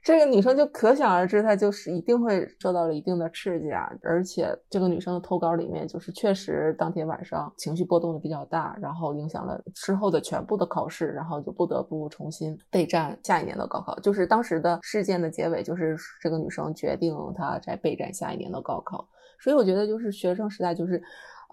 [0.01, 3.89] 这个女生就可想而知，她就是一定会受到了一定的刺激啊！
[4.01, 13.99] 而且这个女生的投稿里面，就是确实当天晚上情绪波动的比较大，然后影响了之后的全部的考试，然后就不得不重新备战下一年的高考。
[13.99, 19.07] 就是当时的事件的结尾，就是这个女生决定她在备战下一年的高考。
[19.39, 21.03] 所以我觉得，就是学生时代，就是，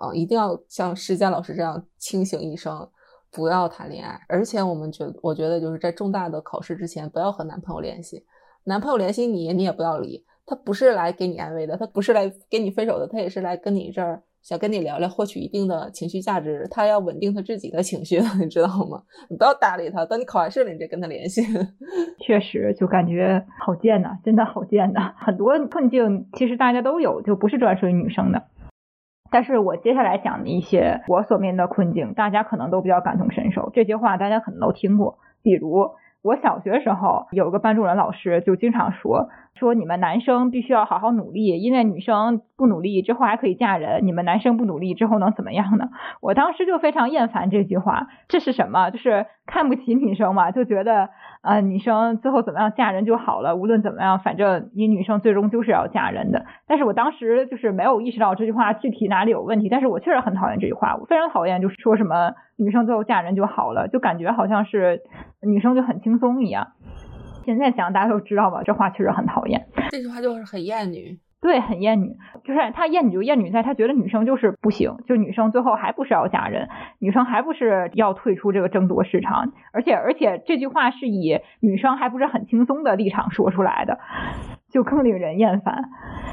[0.01, 2.89] 呃，一定要像施佳老师这样清醒一生，
[3.33, 4.21] 不要谈恋爱。
[4.29, 8.25] 而且我们觉，我觉得就是在重大的考试之前，不要和男朋友联系。
[8.65, 16.67] 男朋友联系你，你也不要理他，不是来给你安慰的，他不是来跟你分手的，他也是来跟你这儿想跟你聊聊，获取一定的情绪价值。
[16.71, 19.03] 他要稳定他自己的情绪， 你知道吗？
[19.31, 21.43] 你不要搭理他，等你考完试了，你再跟他联系。
[22.21, 25.15] 确实，就感觉好贱呐，真的好贱呐。
[25.17, 28.43] 很多困境其实大家都有，就不是专属于女生的。
[29.31, 33.71] 但是我接下来讲的一些我所面对的困境，大家可能都比较感同身受。
[33.73, 35.91] 这些话大家可能都听过，比如。
[36.23, 45.89] 我小学时候有个班主任老师就经常说说你们男生必须要好好努力，因为女生不努力之后还可以嫁人，你们男生不努力之后能怎么样呢？
[46.21, 48.91] 我当时就非常厌烦这句话，这是什么？
[48.91, 51.11] 就是看不起女生嘛，就觉得。
[51.43, 56.45] 啊，女生最后怎么样嫁人就好了，无论怎么样，反正你女生最终就是要嫁人的。
[56.67, 65.01] 但是我当时就是没有意识到这句话具体哪里有问题，但是我确实很讨厌这句话，我非常讨厌，就是说什么女生最后嫁人就好了，就感觉好像是
[65.41, 66.67] 女生就很轻松一样。
[67.45, 71.19] 现在想大家都知道吧，这话确实很讨厌，这句话就是很厌女。
[71.43, 83.99] 对，很厌女，就是他厌女就厌女在，他觉得女生就是不行，就女生最后还不是要嫁人，女生还不是要退出这个争夺市场，而且而且这句话是以女生还不是很轻松的立场说出来的，
[84.69, 85.85] 就更令人厌烦。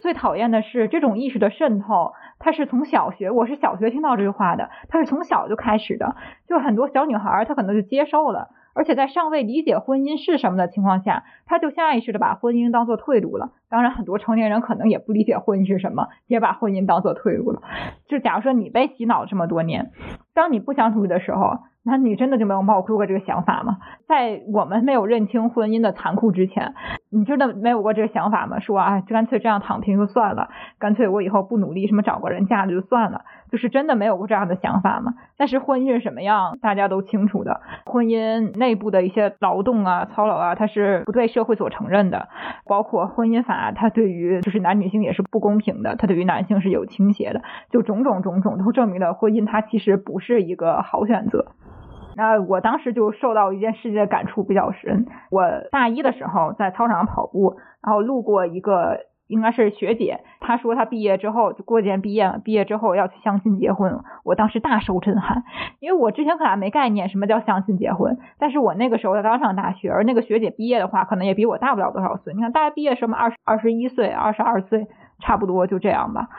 [0.01, 6.17] 最讨厌的是这种意识的渗透，它是从小学，我是小学听到这句话的，它是从小就开始的，
[6.49, 8.49] 就很多小女孩她可能就接受了。
[8.77, 13.49] 而且在尚未理解婚姻是什么的情况下，他就下意识的把婚姻当做退路了。
[13.69, 17.61] 当然，很多成年人可能也不理解婚姻是什么，也把婚姻当做退路了。
[18.07, 19.91] 就假如说你被洗脑这么多年，
[20.33, 21.57] 当你不想努力的时候。
[21.89, 23.77] 那你真的就没有冒出过这个想法吗？
[24.09, 26.73] 在我们没有认清婚姻的残酷之前，
[27.09, 28.59] 你真的没有过这个想法吗？
[28.59, 35.13] 说啊，干脆这样躺平就算了，干脆我以后不努力，什么找个人嫁了就算了，就是真的没有过这样的想法吗？
[35.37, 37.61] 但是婚姻什么样，大家都清楚的。
[37.85, 42.27] 婚姻内部的一些劳动啊、操劳啊，它是不对社会所承认的。
[42.65, 47.41] 包括婚姻法，它对于就是男女性也是不公平的，它对于男性是有倾斜的。
[47.69, 51.45] 就种种种种都证明了婚姻它其实不是一个好选择。
[52.15, 55.05] 那我当时就受到一件事情的感触比较深。
[55.29, 63.99] 我大一的时候在操场上跑步，然后路过一个应该是学姐，她说她毕业之后就过几天毕业了，毕业之后要去相亲结婚。
[64.23, 65.43] 我当时大受震撼，
[65.79, 68.17] 因为我之前可能没概念什么叫相亲结婚。
[68.39, 72.33] 但是我那个时候才刚上大学，而那个学姐毕业的话，可能也比我大不了多少岁。
[72.33, 74.87] 你看大家毕业什么二十二十一岁、二十二岁，
[75.19, 76.29] 差不多就这样吧。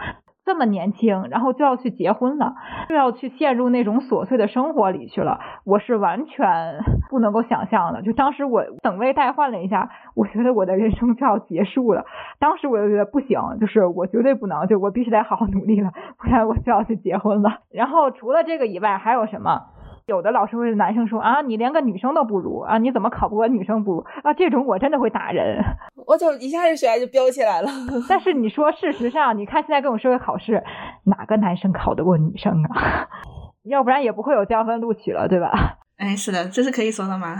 [0.48, 2.54] 这么年轻，然后就要去结婚了，
[2.88, 6.80] 就要去陷入那种琐碎的生活里去了，我是完全
[7.10, 8.00] 不能够想象的。
[8.00, 12.06] 就当时我等位代换了一下，我觉得我的人生就要结束了。
[12.38, 17.58] 当时我就觉得不行，就是我绝对不能，就我必须得好好努力了，不然我就要去结婚了。
[17.70, 19.66] 然后除了这个以外，还有什么？
[20.08, 24.32] 有的老师会男生说啊，你连个女生都不如啊，你怎么考不过女生不如啊？
[24.32, 25.62] 这种我真的会打人，
[26.06, 27.68] 我就一下子血压就飙起来了。
[28.08, 30.64] 但是你说事实上，你看现在各种社会考试，
[31.04, 33.06] 哪个男生考得过女生啊？
[33.68, 35.76] 要不然也不会有加分录取了，对吧？
[35.98, 37.36] 哎，是的，这是可以说的吗？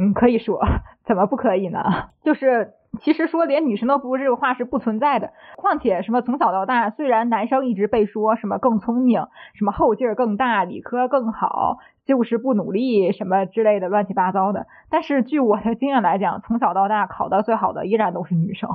[0.00, 0.60] 嗯，可以说，
[1.04, 1.80] 怎么不可以呢？
[2.24, 2.74] 就是。
[3.00, 5.30] 其实说连女生都不如这个话是不存在的。
[5.56, 14.66] 况且什么从小到大，虽然男生一直被说什么更聪明、什么后劲儿更大、理科更好，就是不努力什么之类的乱七八糟的。
[14.90, 18.68] 但是据我的经验来讲，从小到大考到最好的依然都是女生，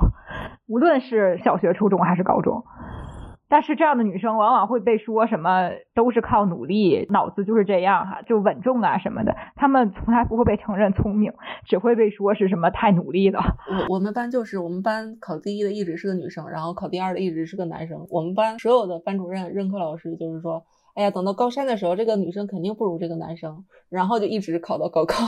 [0.67, 2.63] 无论是小学、初中还是高中。
[3.49, 9.35] 但是这样的女生往往会被说什么都是靠努力，脑子就是这样哈，就稳重啊什么的。
[9.55, 11.31] 她们从来不会被承认聪明，
[11.65, 13.39] 只会被说是什么太努力了。
[13.89, 18.05] 我我们班就是我们班考第一的一直是个女生，然后考第二的一直是个男生。
[18.09, 20.63] 我们班所有的班主任、任课老师就是说，
[20.95, 25.25] 哎呀，等到高三的时候，这个女生肯定不如这个男生，然后就一直考到高考。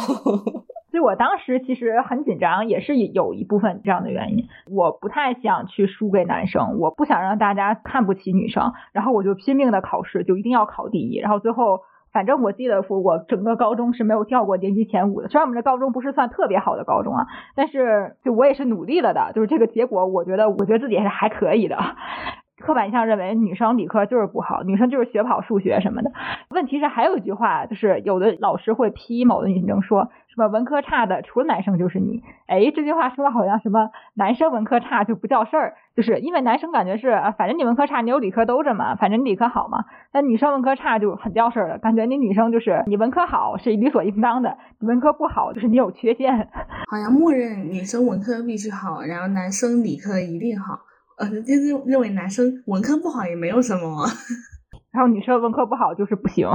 [0.91, 4.47] 所以我当时其实很紧张，也是有一部分这样的原因。
[4.69, 11.19] 我不太想去输给男生，我不想让大家看不起女生，然后我就拼命的考试，就一定要考第一。
[11.19, 15.27] 然后最后，反正我记得我我整个高中是没有掉过年级前五的。
[15.27, 19.31] 虽然我们这高中不是算特别好的高中啊，但是就我也是努力了的。
[19.35, 21.77] 就是这个结果，我觉得我觉得自己还是还可以的。
[22.59, 26.11] 刻板印象认为女生理科就是不好，女生就是学不好数学什么的。
[26.49, 32.21] 问题是还有一句话，就是有的老师会批某的女生说什么文科差的除了男生就是你。
[32.47, 39.85] 哎，这句话说的好像什么男生文科差就不叫事儿，就是因为男生感觉是反正你文科差，你有理科兜着嘛，反正你理科好嘛。
[40.13, 46.47] 那女生文科差就很叫事儿了，感觉你女生就是你文科好是理所应当的，你文科不好就是你有缺陷。
[46.89, 50.79] 好像默认女生文科必须好，然后男生理科一定好。
[51.17, 54.05] 呃，就是认为男生文科不好也没有什么，
[54.93, 56.47] 然后女生文科不好就是不行，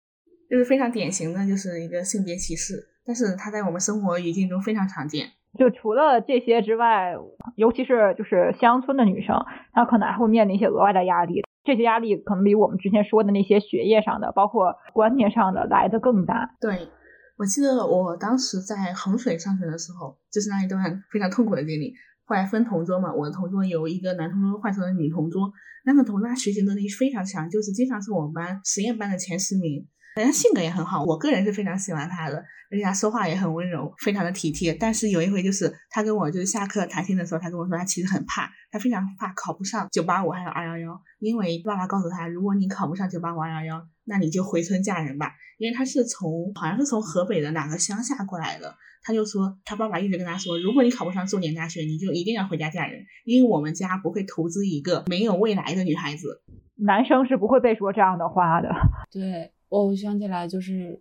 [0.48, 5.26] 就是非常典型的就是一个性别歧视，但是它在我们生活语境中非常常见。
[5.58, 7.14] 就除了这些之外，
[7.56, 9.36] 尤其是就是乡村的女生，
[9.72, 16.56] 她可能还会面临一些额外的压力，这些压力可能比我们之前说的那些学业上的，包括观念上的来的更大。
[16.58, 16.88] 对，
[17.36, 21.92] 我记得我当时在衡水上学的时候，就是那一段非常痛苦的经历。
[22.24, 25.52] 后来分同桌嘛，我的同桌有一个男同桌换成了女同桌，
[25.84, 29.86] 那个同桌他学习能力非常强，就是经常是我们班实验班的前十名。
[30.16, 32.36] 人家性格也很好，我个人是非常喜欢他的，
[32.70, 34.74] 而且他说话也很温柔，非常的体贴。
[34.74, 48.74] 但是有一回就是他跟我就是下课谈心的时候，他跟我说他其实很怕，他非常怕考不上九八五还有二幺幺，因为爸爸告诉他，如果你考不上九八五二幺幺，那你就回村嫁人吧，因为他是从好像是从河北的哪个乡下过来的。
[49.04, 56.40] 他就说，他爸爸一直跟他说，如果你考不上重点大学，你就一定要回家嫁人，因为我们家不会投资一个没有未来的女孩子。
[56.76, 58.68] 男生是不会被说这样的话的。
[59.10, 61.00] 对，我想起来，就是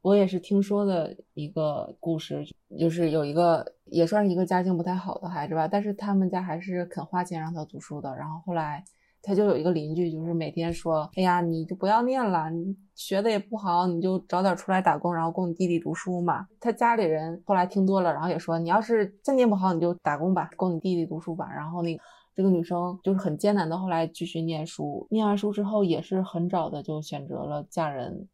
[0.00, 2.44] 我也是听说的一个故事，
[2.78, 8.84] 就是有一个也算是一个家境不太好的孩子吧，但是他们家还是肯花钱让他读书的，然后后来。
[9.24, 21.96] 他就有一个邻居，就是每天说：“哎呀，你就不要念了，你学的也不好，你就早点出来打工，然后供你弟弟读书嘛。”他家里人后来听多了，然后也说：“你要是再念不好，你就打工吧，供你弟弟读书吧。”然后那
[22.34, 28.28] 这个女生就是很艰难的，后来继续念书，念完书之后也是很早的就选择了嫁人。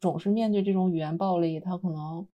[0.00, 2.26] 总是面对这种语言暴力，她可能。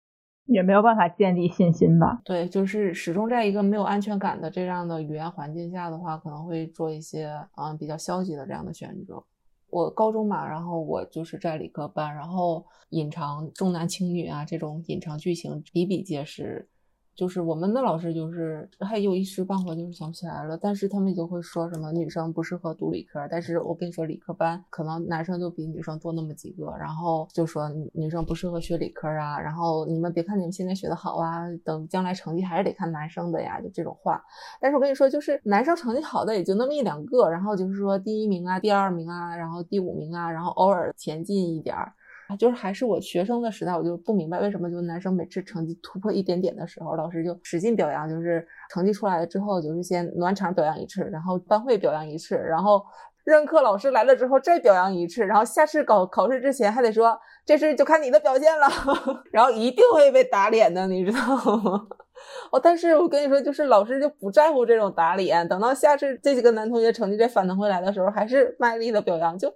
[0.45, 2.21] 也没有办法建立信心吧？
[2.23, 9.21] 对，就是始终在一个没有安全感的这样的语言环境下的话，可能会做一些嗯比较消极的这样的选择。
[9.69, 16.69] 我高中嘛，然后我就是在理科班，然后隐藏重男轻女啊这种隐藏剧情比比皆是。
[17.17, 34.23] 就是我们的老师，就是还有一时半会就是想不起来了，但是他们就会说什么女生不适合读理科，但是我跟你说，理科班可能男生就比女生多那么几个，然后就说女生不适合学理科啊，然后你们别看你们现在学的好啊，等将来成绩还是得看男生的呀，就这种话。
[34.61, 41.91] 但是我跟你说，就是男生成绩好的也就那么一两个，然后就是说第一名啊，第二名啊，然后第五名啊，然后偶尔前进一点儿。
[42.35, 52.83] 就是还是我学生的时代，我就不明白为什么就男生每次成绩突破一点点的时候，老师就使劲表扬，就是成绩出来了之后，就是先暖场表扬一次，然后班会表扬一次，然后
[53.23, 58.67] 任课老师来了之后再表扬一次，然后下次考考试之前还得说这次就看你的表现了，
[59.31, 61.19] 然后一定会被打脸的，你知道
[61.63, 61.87] 吗？
[62.51, 69.53] 哦，但是我跟你说，就是老师就不在乎这种打脸，等到下次这几个男同学成绩再反弹回来的时候，还是卖力的表扬，就。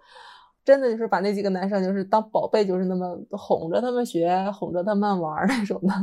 [0.64, 5.94] 真的就是把那几个男生就是当宝贝，就是那么哄着他们学，哄着他们玩那种的。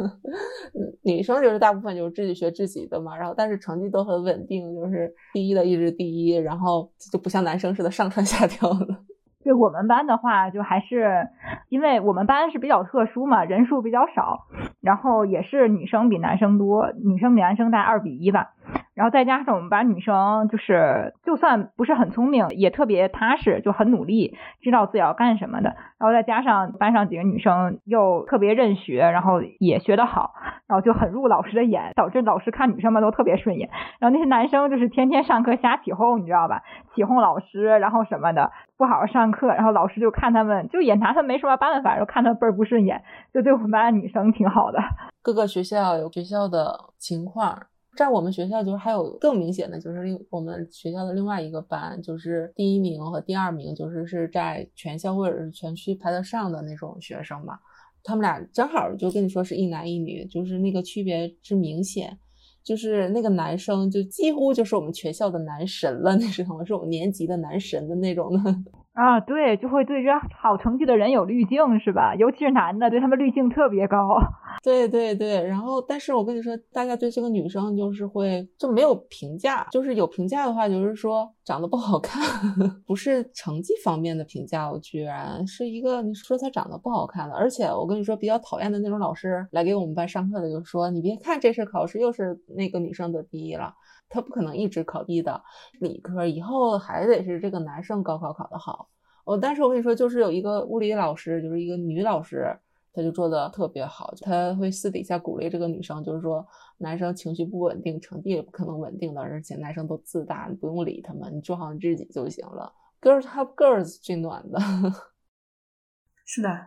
[1.03, 8.87] 女生就是大部分就是自己学自己的嘛，然后但是成绩都很稳定，就是第一的一直第一，然后就不像男生似的上蹿下跳的。
[9.45, 11.29] 对我们班的话，就还是
[11.69, 14.47] 因为我们班是比较特殊嘛，人数比较少，
[14.81, 18.55] 然后也是女生比男生多，女生比男生大二比一吧。
[18.95, 25.77] 然后再加上我们班女生就是，就算不是很聪明，也特别踏实，就很努力，知道自己要干什么的。
[25.99, 30.35] 然后再加上班上几个女生又特别认学，然后也学得好，
[30.67, 33.71] 然后就很入老师的眼，导致老师看女生们都特别顺眼。
[34.01, 36.63] 然后那些男生就是天天上课瞎起哄，你知道吧？
[36.95, 43.03] 起哄老师，然后什么的，不好好上课，然后老师就看他们，就眼查他没什么办法，就看他倍儿不顺眼，
[43.33, 44.81] 就对我们班女生挺好的。
[45.23, 47.57] 各个学校有学校的情况。
[47.99, 57.59] 在我们学校，就是还有更明显的，就是另我们学校的另外一个班，就是第一名和第二名，就是是在全校或者是全区排得上的那种学生嘛。
[58.05, 62.17] 他们俩正好就跟你说是一男一女，就是那个区别之明显，
[62.63, 68.55] 就是那个男生就几乎就是我们全校的男神了，那时候是我们年级的男神的那种的。
[68.99, 72.17] 啊，对，就会对这好成绩的人有滤镜，是吧？
[72.17, 74.19] 尤其是男的，对他们滤镜特别高。
[74.61, 82.21] 对对对，然后，但是我跟你说，大家对这个女生就是会就没有评价，就是有评价的话，就是说长得不好看，
[82.85, 93.73] 不是成绩方面的评价，我居然是一个你说她长得不好看的，而且我跟你说，比较讨厌的那种老师来给我们班上课的，就说你别看这次考试又是那个女生得第一了。
[94.09, 95.43] 他不可能一直考 B 的
[95.81, 98.89] 理科，以后还得是这个男生高考考得好。
[99.25, 102.59] 我但是我跟你说，就是有一个物理老师，就是一个女老师，
[102.93, 104.13] 她就做的特别好。
[104.23, 106.47] 她会私底下鼓励这个女生，就是说
[106.79, 112.73] 男生情绪不稳定，成绩也不可能稳定的，而且男生都自大，你不用理他们，你做好你自己就行了。
[113.03, 114.59] Girls have girls 最暖的。
[116.25, 116.67] 是的。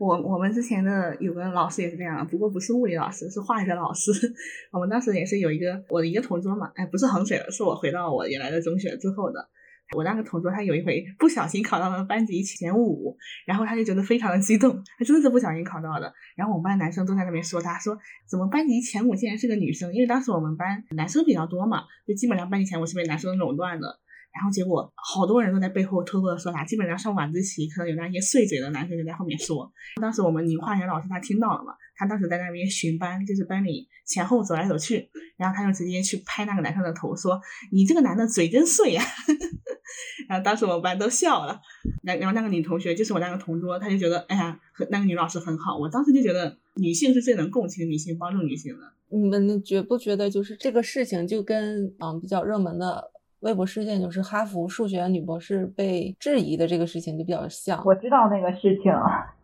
[0.00, 4.10] 我我们之前的有个老师也是这样，不过不是物理老师，是化学老师。
[4.72, 9.50] 我们当时也是有一个我的一个同桌嘛，哎，不是衡水的，是我回到我原来的中学之后的。
[9.94, 16.10] 我那个同桌他有一回不小心考到了班级前五，然后他就觉得非常的激动，他真的是不小心考到的。
[16.34, 19.92] 然后我们班男生都在那边说他，说怎么班级前五竟然是个女生？
[19.92, 23.98] 因为当时我们班男生比较多嘛，就基本上班级前五是被男生垄断的。
[24.32, 29.70] 然后结果好多人都在背后偷偷的说他，基本上上晚自习可能有那些碎嘴的男生就在后面说。
[30.00, 37.40] 当时我们女化学老师她听到了嘛，她当时在那边巡班，就是班里前后走来走去，然后她就直接去拍那个男生的头，说
[37.72, 39.02] 你这个男的嘴真碎呀。
[40.28, 41.60] 然后当时我们班都笑了。
[42.04, 45.76] 然然后那个女同学就是我那个同桌，她就觉得哎呀，和那个女老师很好。
[45.76, 48.82] 我当时就觉得女性是最能共情女性、帮助女性的。
[49.08, 53.10] 你们觉不觉得就是这个事情就跟嗯比较热门的？
[53.40, 57.80] 微博事件就是哈佛数学女博士被质疑的这个事情就比较像。
[57.86, 58.92] 我知道那个事情，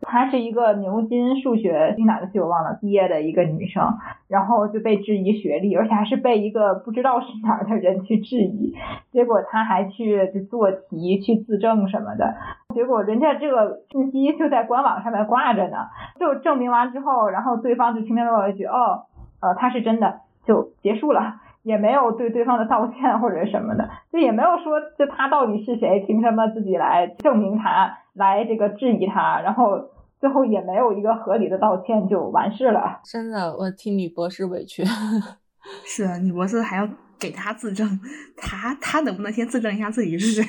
[0.01, 3.83] 她是一个牛津数学哪个系我忘了毕业的一个女生，
[4.27, 8.75] 然后就被质疑学历，而且还是被一个不知道是哪儿的人去质疑，
[9.11, 12.35] 结果她还去就做题去自证什么的，
[12.75, 15.77] 结果人家这个信息就在官网上面挂着呢，
[16.19, 19.05] 就证明完之后，然后对方就轻轻说了一句哦，
[19.39, 21.41] 呃，他是真的，就结束了。
[21.67, 29.77] 也没有对对方的道歉或者什么的，就也没有说就他到底是谁，凭什么自己来证明他，来这个质疑他，然后
[30.21, 33.01] 最后也没有一个合理的道歉就完事了。
[33.03, 34.85] 真的，我替女博士委屈。
[35.83, 36.87] 是啊，女博士还要
[37.19, 37.99] 给他自证，
[38.37, 40.43] 他他能不能先自证一下自己是谁？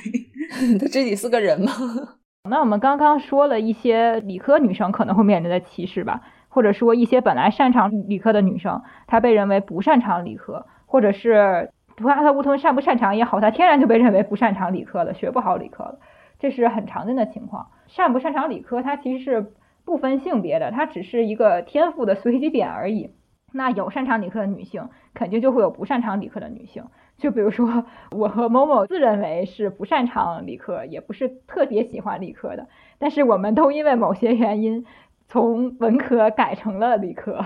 [0.78, 1.72] 他自己是个人吗？
[2.48, 10.64] 那我们刚刚说了一些理科女生可能会面临的歧视吧，或者说一些本来擅长理科的女生，她被认为不擅长理科。
[10.88, 15.98] 或者是不管他无论擅不擅长也好，他天然就被认为不擅长理科了，学不好理科了，
[16.38, 17.68] 这是很常见的情况。
[17.86, 19.52] 擅不擅长理科，它其实是
[19.84, 23.14] 不分性别的，它只是一个天赋的随机点而已。
[23.52, 26.84] 那有擅长理科的女性，肯定就会有不擅长理科的女性。
[27.16, 32.68] 就比如说我和某某自认为是不擅长理科，也不是特别喜欢理科的，
[32.98, 34.86] 但是我们都因为某些原因
[35.26, 37.44] 从文科改成了理科。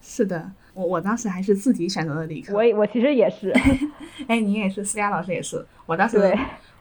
[0.00, 0.52] 是的。
[0.78, 3.52] 我我当时还是自己选择的理科，我我其实也是，
[4.28, 5.66] 哎，你也是，思佳老师也是。
[5.86, 6.32] 我当时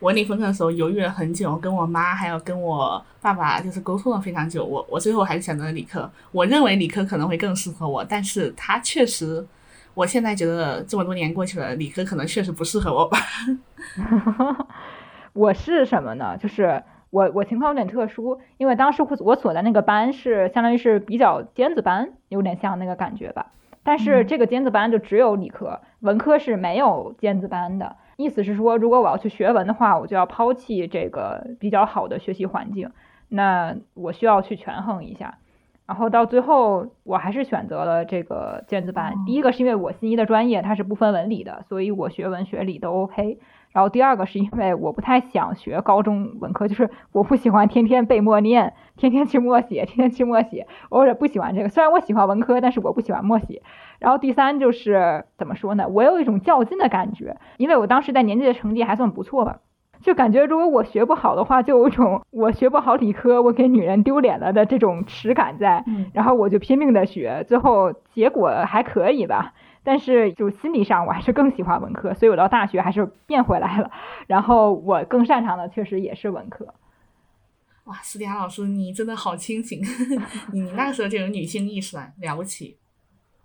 [0.02, 4.64] 文理分科的时候犹豫了很久，跟我妈还有跟我爸爸就是沟通了非常久。
[4.64, 6.08] 我我最后还是选择了理科。
[6.32, 9.43] 我认为理科可能会更适合我，但是它确实，
[9.95, 13.18] 我现在觉得这么多年过去了，理科可能确实不适合我吧。
[15.34, 16.38] 我是什么呢？
[16.38, 23.48] 就是我我情况有点特殊，因为当时我所在那个班是相当于是比较尖子班，有点像那个感觉吧。
[23.88, 27.95] 但是这个尖子班就只有理科，文科是没有尖子班的。
[28.17, 32.91] 意思是说，如果我要去学文的话，我就要抛弃这个比较好的学习环境，
[33.29, 35.38] 那我需要去权衡一下。
[35.85, 39.13] 然后到最后，我还是选择了这个尖子班。
[39.25, 43.39] 第一个是因为我心仪的专业它是不分文理的，所以我学文学理都 OK。
[43.78, 51.69] 然后第二个是因为我不太想学高中文科，就是我不喜欢天天背默念，天天去默写，天天去默写，我也不喜欢这个。
[51.69, 53.61] 虽然我喜欢文科，但是我不喜欢默写。
[53.99, 55.88] 然后第三就是怎么说呢？
[55.89, 59.59] 我有一种较劲的感觉，因为我当时在年级的成绩还算不错吧，
[60.01, 65.86] 就感觉如果我学不好的话，就有一种我学不好理科，我给女人丢脸了的这种耻感在。
[66.13, 69.53] 然后我就拼命的学，最后结果还可以吧。
[69.88, 73.89] 但是就心理上，我还是更喜欢文科，所以我到大学还是变回来了。
[74.27, 76.67] 然后我更擅长的确实也是文科。
[77.85, 79.79] 哇，思佳老师，你真的好清醒，
[80.51, 82.75] 你那个时候就有女性意识了，了不起。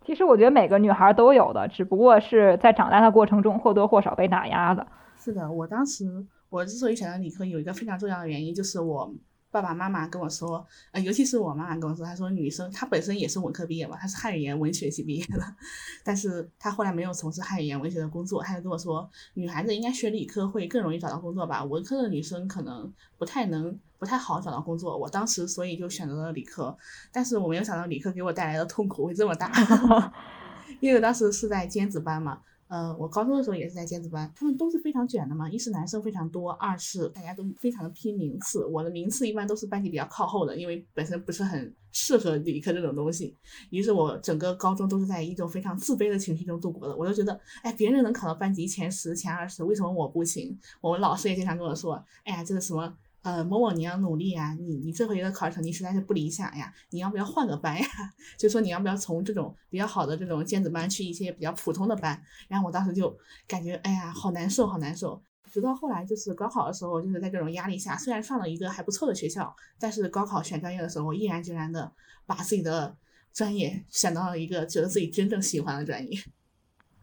[0.05, 4.85] 其实我觉得每个女孩都有的，只不过是在长大的过程中或多或少被打压的。
[5.17, 9.15] 是的，我当时我之所以选择理科，有一个非常重要的原因，就是我
[9.53, 15.45] 爸爸妈妈跟我说，呃，尤其是我妈妈跟我说，她说女生她本身也是文科毕业嘛，她是汉语言文学系毕业的，
[16.03, 24.97] 但是她后来没有从事汉语言文学的工作，她就跟我说，女孩子应该学理科会更容易找到工作吧，文科的女生可能不太能不太好找到工作。
[24.97, 26.75] 我当时所以就选择了理科，
[27.13, 29.53] 但是我没有想到理科给我带来的痛苦会这么大
[30.81, 32.41] 因为当时是在尖子班嘛。
[32.73, 35.47] 呃，我高中的时候也是在尖子班，他们都是非常卷的嘛。
[35.51, 38.65] 一是男生非常多，二是大家都非常的拼名次。
[38.65, 43.37] 我的名次一般都是班级比较靠后的，因为本身不是很适合理科这种东西。
[43.69, 46.97] 于是我整个高中都是在一种非常自卑的情绪中度过的。
[46.97, 50.59] 我就觉得，哎，别人能考到班级前十、前二十，为什么我不行？
[50.81, 52.97] 我们老师也经常跟我说，哎呀，这个什么。
[53.23, 57.87] 呃，某某你要努力啊，你你这回的考试成绩实在是不理想呀，你要不要换个班呀？
[58.37, 62.21] 就说你要不要从这种比较好的这种尖子班去一些比较普通的班？
[62.49, 63.17] 然后我当时就
[63.47, 65.23] 感觉，哎呀，好难受，好难受。
[65.53, 71.93] 直到后来就是高考的时候，就是在这种压力下，虽然上了一个还不错的学校，但是高考选专业的时候，毅然决然的
[72.25, 72.97] 把自己的
[73.35, 76.19] 专业选到了一个觉得自己真正喜欢的专业。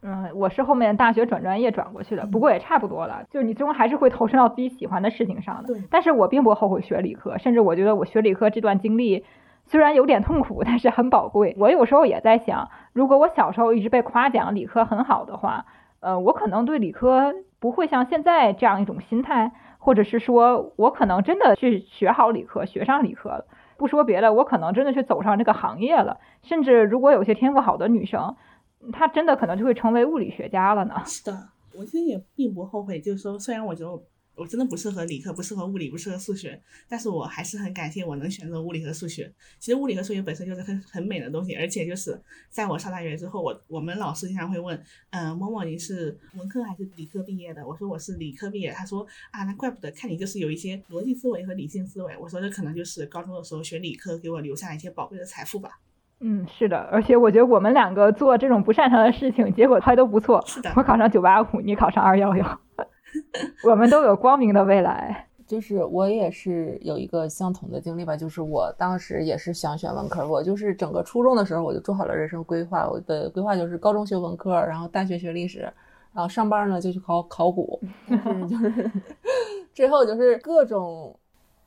[0.02, 3.22] 嗯，我是后面大学转专业转过去的，不过也差不多了。
[3.30, 5.74] 就是你最终还是会投身到自己喜欢的事情上的。
[5.74, 5.82] 对。
[5.90, 9.26] 但是我并不后悔学理科，甚至我觉得我学理科这段经历
[9.66, 11.54] 虽然有点痛苦，但是很宝贵。
[11.58, 15.66] 我有时候也在想，如果我小时候一直被夸奖理科很好的话，
[16.00, 23.44] 呃，我可能对理科不会像现在这样一种心态，或者是说我可能真的去学好理科，学上理科了。
[23.76, 26.20] 不说别的，我可能真的去走上这个行业了。
[26.42, 28.34] 甚至如果有些天赋好的女生。
[28.92, 30.94] 他真的可能就会成为物理学家了呢。
[31.06, 33.00] 是的，我其实也并不后悔。
[33.00, 34.02] 就是说，虽然我觉得
[34.34, 36.58] 我真的不适合理科，不适合物理，不适合数学，
[36.88, 39.30] 但是我还是很感谢我能选择物理和数学。
[39.58, 42.18] 其实物理和数学本身就是很很美的东西，而且就是
[42.48, 47.66] 在我上大学之后，我我们老师经常会问，嗯，某某你是文科还是理科毕业的？
[47.66, 48.72] 我说我是理科毕业。
[48.72, 52.16] 他说啊，那怪不得，看你就是有一些逻辑思维和理性思维。
[52.16, 55.80] 我说这可能就是高中的时候学理科给我留下一些宝贵的财富吧。
[56.22, 60.42] 嗯，是的，而且我觉得我们两个做这种不擅长的事情，结果还都不错。
[60.46, 62.60] 是的，我考上九八五，你考上二幺幺，
[63.66, 65.26] 我们都有光明的未来。
[65.48, 75.60] 就是我也是有一个相同的经历吧，就是我当时也是想选文科，我就是整个初中的时候我就做好了人生规划，我的规划就是高中学文科，然后大学学历史，
[76.12, 78.90] 然后上班呢就去考考古， 但是就是
[79.72, 81.16] 之后就是各种。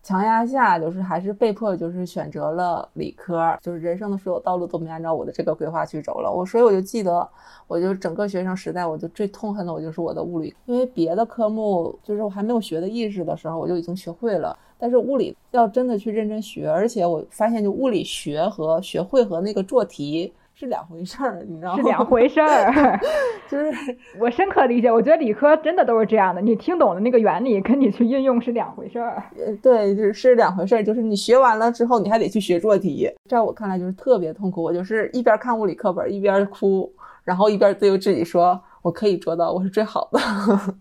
[0.04, 6.30] 强压下，就是还是被迫，就是选择了理科，就是人生的所有道路都没按照我的这个规划去走了。
[6.30, 7.26] 我所以我就记得，
[7.68, 20.34] 我就整个学生时代，我就最痛恨的我就是我的物理，因为别的科目就是我还没有学的意识的时候，我就已经学会了，但是物理要真的去认真学，而且我发现就物理学和学会和那个做题。
[20.56, 21.78] 是两回事儿，你知道吗？
[21.78, 23.00] 是两回事儿，
[23.50, 23.72] 就是
[24.20, 24.92] 我深刻理解。
[24.92, 29.24] 我觉得理科真的都是这样的，你听懂的那个原理，跟你去运用是两回事儿。
[29.38, 30.84] 呃，对，是是两回事儿。
[30.84, 34.62] 就是你学完了之后，你还得去学做题，在我看来就是特别痛苦。
[34.64, 36.92] 我就是一边看物理课本，一边哭，
[37.24, 40.20] 然后一边对自己说：“我可以做到，我是最好的。”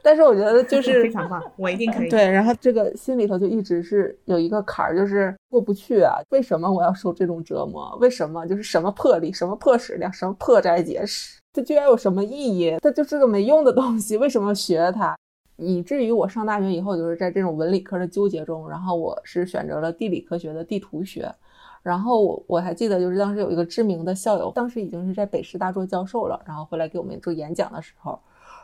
[0.00, 2.08] 但是我觉得就是非常棒，我一定可以。
[2.08, 6.14] 对，然后这个心里头就一直是有一个坎儿，就是过不去啊。
[6.30, 7.94] 为什么我要受这种折磨？
[8.00, 12.76] 为什么就是什么魄力、什么破史量、什么破斋节食，它居然有什么意义？
[12.80, 15.14] 它就是个没用的东西，为什么学它？
[15.56, 21.30] 以至于我上大学以后，就是在这种文理科的纠结中，然后我是选择了地理科学的地图学。
[21.88, 28.20] 然后我我还记得，就是当时有一个知名的校友，当时已经是在北师大做教授了，然后回来给我们做演讲的时候。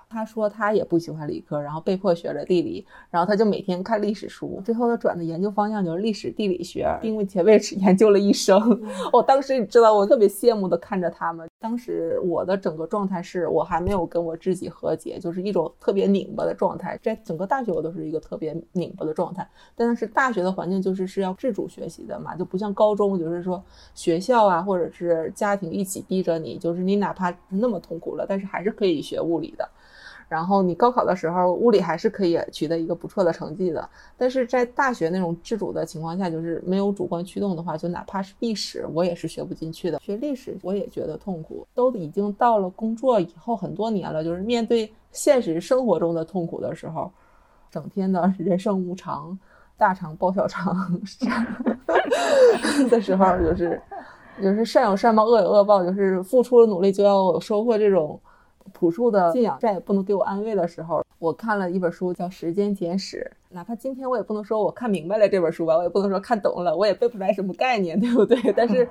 [0.06, 4.60] 他说他也不喜欢理科，然后被迫学了地理，然后他就每天看历史书。
[4.62, 8.60] 最后他转的研究方向就是历史地理学，并且为此 研究了一生。
[9.10, 11.48] 我当时你知道，我特别羡慕的看着他们。
[11.64, 17.00] 当时我的整个状态是我还没有跟我自己和解，就是一种特别拧巴的状态。
[17.02, 19.48] 在整个大学我都是一个特别拧巴的状态。
[19.74, 29.66] 但是大学的环境就是是要自主学习的嘛，就不像高中，就是说学校啊或者是家庭一起逼着你，就是你哪怕那么痛苦了，但是还是可以学物理的。
[30.34, 33.88] 然后你高考的时候，物理还是可以取得一个不错的成绩的。
[34.18, 40.00] 但是在大学那种自主的情况下，就是没有主观驱动的话，就哪怕是历史，我也是学不进去的。
[40.00, 41.64] 学历史我也觉得痛苦。
[41.72, 47.08] 都已经到了工作以后很多年了，就是面对现实生活中的痛苦的时候，
[47.70, 49.38] 整天的人生无常，
[49.78, 50.76] 大肠包小肠
[52.90, 53.80] 的时候，就是
[54.42, 58.20] 就是善有善报，恶有恶报，就是付出了努力就要有收获这种。
[58.72, 63.30] 朴素的信仰再也不能给我安慰的时候，我看了一本书叫《时间简史》。
[63.54, 68.36] 哪怕今天我也不能说我看明白了这本书吧，我也不能说看懂了，我也背不出来什么概念，对不对？
[68.52, 68.88] 但是，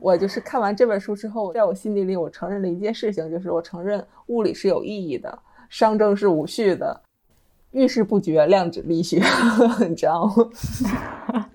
[0.00, 5.36] 我就是看完这本书之后，在我心底里，我承认了一件事情，就是我承认物理是有意义的，
[5.70, 7.00] 熵增是无序的。
[7.72, 9.20] 遇事不决，量子力学，
[9.88, 11.48] 你知道吗？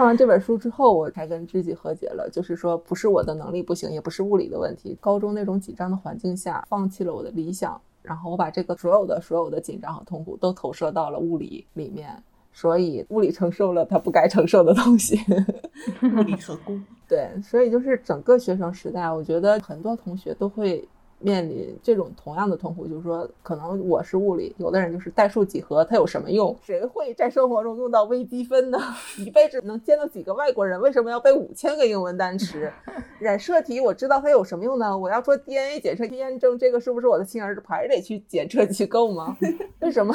[0.00, 4.96] 看完这本书之后，我才跟自己和解了，就是说，不是我的能力不行，也不是物理的问题。
[4.98, 12.10] 高中那种紧张的环境下，放弃了我的理想，然后我把这个所有的所有的紧张和痛苦都投射到了物理里面，
[12.50, 15.20] 所以物理承受了它不该承受的东西。
[16.16, 16.80] 物理和孤。
[17.06, 20.88] 对，所以就是整个学生时代，我觉得很多同学都会。
[21.20, 26.56] 面临这种同样的痛苦，就是说，可能我是物理，有的人就是代数几何，它有什么用？
[26.62, 28.78] 谁会在生活中用到微积分呢？
[29.18, 30.80] 一辈子能见到几个外国人？
[30.80, 32.72] 为什么要背五千个英文单词？
[33.18, 34.96] 染色体我知道它有什么用呢？
[34.96, 39.36] 我要做 DNA 检测验证这个是不是我的亲儿子，还得去检测机构吗？
[39.80, 40.14] 为什么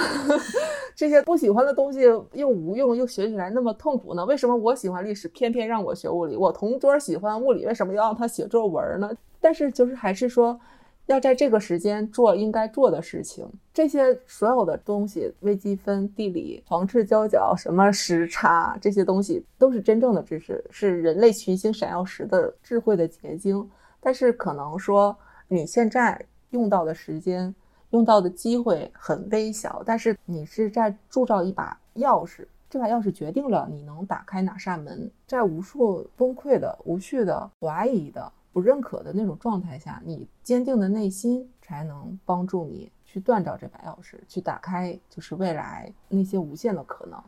[0.96, 2.02] 这些不喜欢的东西
[2.34, 4.26] 又无用又学起来那么痛苦呢？
[4.26, 6.36] 为什么我喜欢历史，偏偏让我学物理？
[6.36, 9.12] 我同桌喜欢物理，为什么要让他写作文呢？
[9.40, 10.60] 但是就是还是说。
[11.08, 23.70] 要在这个时间做应该做的事情，这些所有的东西，微积分、地理、黄赤交角、什么时差，这些东西都是真正的知识，是人类群星闪耀时的智慧的结晶。
[24.00, 25.16] 但是可能说
[25.48, 27.54] 你现在用到的时间、
[27.92, 35.10] 用到的机会很微小，但是你是在铸造一把钥匙，这把钥匙决定了你能打开哪扇门。
[35.28, 38.32] 在无数崩溃的、无序的、怀疑的。
[38.56, 47.22] 不认可的那种状态下，你坚定的内心才能帮助你去锻造这把钥匙，去打开就是未来那些无限的可能。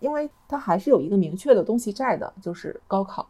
[0.00, 3.24] 因为它还是有一个明确的东西在的，就是高考。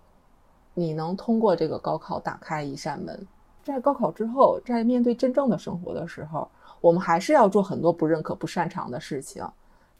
[0.73, 3.27] 你能通过这个高考打开一扇门，
[3.63, 9.47] 在高考之后，在面对真正的生活的时候，我们还是要做很多不认可、不擅长的事情。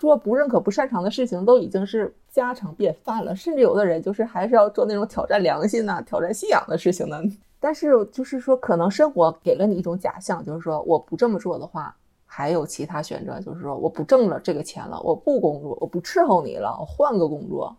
[0.05, 7.21] 做不认可、不擅长的事情都已经是家常便饭了，甚至有的人就是还是要做那种挑战良心呐、挑战信仰的事情呢。
[7.59, 11.97] 但是就是说，可能生活给了你一种假象，就是说我不这么做的话，
[12.27, 17.75] 还有其他选择，就是说我不挣了这个钱了，我不工作，我不伺候你了，我换个工作，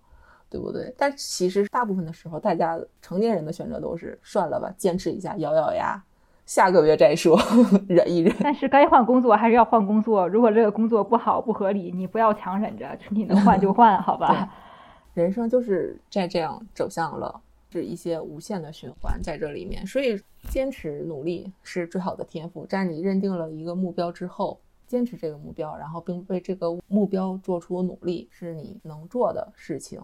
[0.49, 0.91] 对不对？
[0.97, 6.01] 但其实大部分的时候，大家成年人的选择都是算了吧，坚持一下，咬咬牙。
[6.45, 7.39] 下个月再说，
[7.89, 8.33] 忍一忍。
[8.39, 10.27] 但是该换工作还是要换工作。
[10.27, 14.53] 如果这个工作不好不合理，你不要强忍着，你能换就换，好吧？
[15.15, 17.41] 人生就是在这样走向了
[17.71, 19.85] 是一些无限的循环在这里面。
[19.87, 22.65] 所以坚持努力是最好的天赋。
[22.65, 29.99] 在你认定了一个目标之后，坚持这个目标，然后并为这个目标做出努力，是你能做的事情，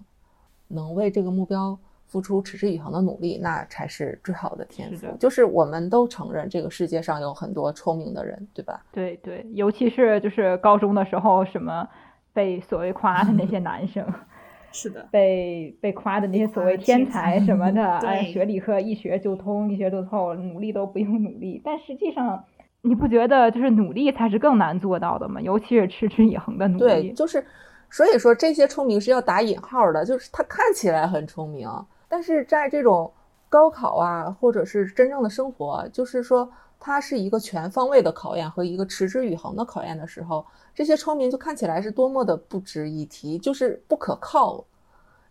[0.70, 1.78] 能为这个目标。
[2.12, 5.08] 付出持之以恒的努力，那才是最好的天赋。
[5.18, 8.84] 就是我们都承认这个世界上有很多聪明的人，对吧？
[8.92, 11.88] 对对，尤其是就是高中的时候，什么
[12.34, 14.06] 被所谓夸的那些 男生，
[14.74, 21.62] 是的，被被夸的那些所谓天才什么的， 哎，学理科一学就通，一学就透，努力都不用努力。
[21.64, 22.44] 但实际上，
[22.82, 25.40] 你不觉得就是努力才是更难做到的吗？
[25.40, 26.84] 尤其是持之以恒的努力。
[26.84, 27.46] 对，就是
[27.90, 31.70] 所以说这些聪明是要打引号的，就是他看起来很聪明。
[32.12, 33.10] 但是在这种
[33.48, 40.46] 高考啊，或者是真正的生活，就是说它是一个全方位的考验和一个持之以恒的考验的时候，
[40.76, 44.62] 这些聪明就看起来是多么的不值一提，就是不可靠。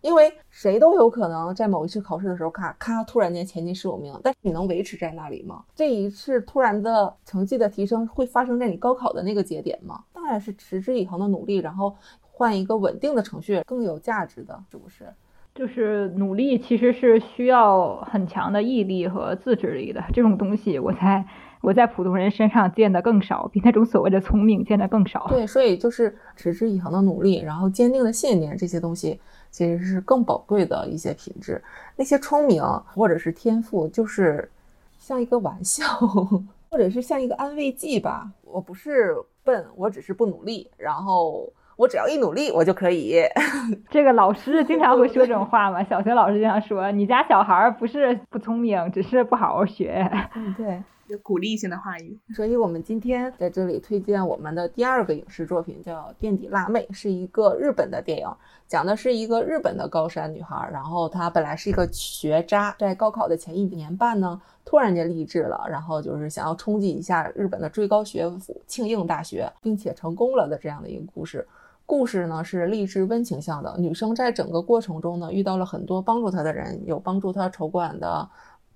[0.01, 5.63] 因为谁都有可能在某一次考试的时候，咔咔突然间前进十五名，但你能维持在那里吗？
[5.75, 10.03] 这一次突然的成绩的提升会发生在你高考的那个节点吗？
[10.11, 11.95] 当然是持之以恒的努力，然后
[12.31, 15.13] 换一个稳定的程序更有价值的，是不是？
[15.53, 21.25] 就是努力其实是需要很强的毅力和自制力的，这种东西我在
[21.61, 25.27] 我在普通人身上见的更少，比那种所谓的聪明见的更少。
[25.27, 29.19] 对，所以就是持之以恒的努力，然后坚定的信念，这些东西
[29.51, 31.61] 其实是更宝贵的一些品质。
[31.97, 34.49] 那些聪明或者是天赋，就是
[34.97, 35.85] 像一个玩笑，
[36.71, 38.31] 或者是像一个安慰剂吧。
[38.43, 41.51] 我不是笨，我只是不努力，然后。
[41.77, 43.21] 我只要一努力，我就可以。
[43.89, 45.83] 这个老师经常会说这种话嘛？
[45.83, 52.19] 小学老师经常说：“你家小孩不是不聪明，只是不好好学。”嗯，对，有鼓励性的话语。
[52.35, 58.27] 所以我们今天在这里推荐我们的第二个影视作品，叫《垫底辣妹》，是一个日本的电影，
[58.67, 71.47] 讲的是一个日本的高山女孩，然后她本来是一个学渣，在高考的前一年半呢，突然间励志了，然后就是想要冲击一下日本的最高学府庆应大学，并且成功了的这样的一个故事。
[71.91, 78.25] 故事呢是励志温情向的，女生在整个过程中呢遇到了很多帮助她的人，有帮助她筹款的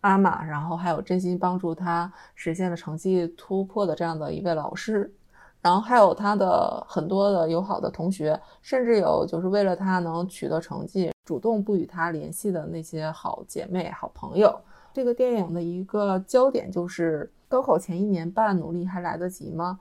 [0.01, 5.09] 妈妈，然后还有真心帮助她实现了成绩突破的这样的一位老师，
[5.61, 14.53] 然后还有她的很多的友好的同学，甚至有就是为了她能取得成绩主动不与她联系的那些好姐妹、好朋友。
[14.91, 19.79] 这个电影的一个焦点就是高考前一年半努力还来得及吗？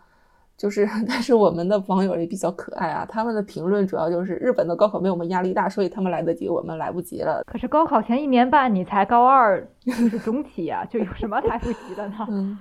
[0.56, 7.42] 就是， 但是我们的网友也比较可爱啊，他们的评论主要就是日本的高考没有我们压力大，所以他们来得及，我们来不及了。
[7.44, 12.14] 可是高考前一年半你才高二，就是中期呀，就有什么来不及的呢？
[12.30, 12.56] 嗯，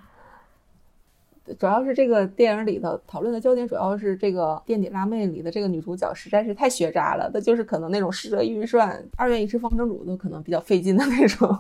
[1.60, 11.56] 主要是这个电影里头讨论的焦点主要是这个垫底辣妹里的这个女主角实在是太学渣了，她就是可能那种十则预算二元一吃方程组都可能比较费劲的那种。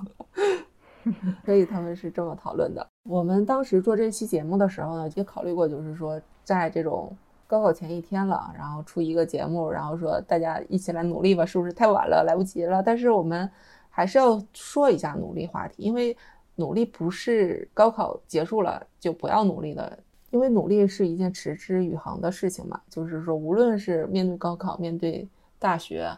[1.45, 2.85] 所以他们是这么讨论的。
[3.03, 7.15] 我们当时做这期节目的时候呢，也考虑过，就是说在这种
[7.47, 12.81] 高考前一天了，然后出一个节目，然后说大家一起来努力吧，是不是太晚了，来不及了？
[12.81, 13.49] 但是我们
[13.89, 16.15] 还是要说一下努力话题，因为
[16.55, 19.99] 努力不是高考结束了就不要努力的，
[20.31, 22.79] 因为努力是一件持之以恒的事情嘛。
[22.89, 25.27] 就是说，无论是面对高考、面对
[25.59, 26.09] 大学，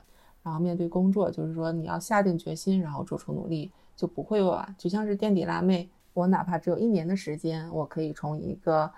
[0.43, 3.71] 然后面对工作，就是说你要下定决心，然后做出努力。
[3.96, 8.91] 就不会晚，就像是垫底辣妹，我哪怕只有一年的时间，我可以从一个，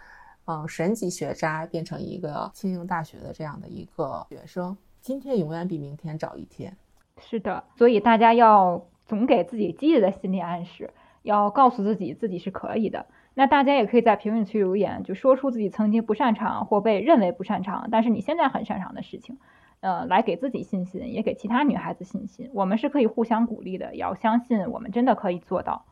[0.45, 4.76] 嗯，神级学渣变成一个庆应大学的这样的一个学生。
[5.02, 6.76] 今天永远比明天早一天。
[7.20, 10.91] 是的，所以大家要总给自己积极的心理暗示，
[11.24, 13.06] 要告诉自己自己是可以的。
[13.34, 19.38] 那大家也可以在评论区留言，就说出自己曾经不擅长或被认为不擅长，但是你现在很擅长的事情。
[19.80, 22.49] 呃，来给自己信心，也给其他女孩子信心。
[22.53, 25.86] 我们是可以互相鼓励的，也要相信我们真的可以做到。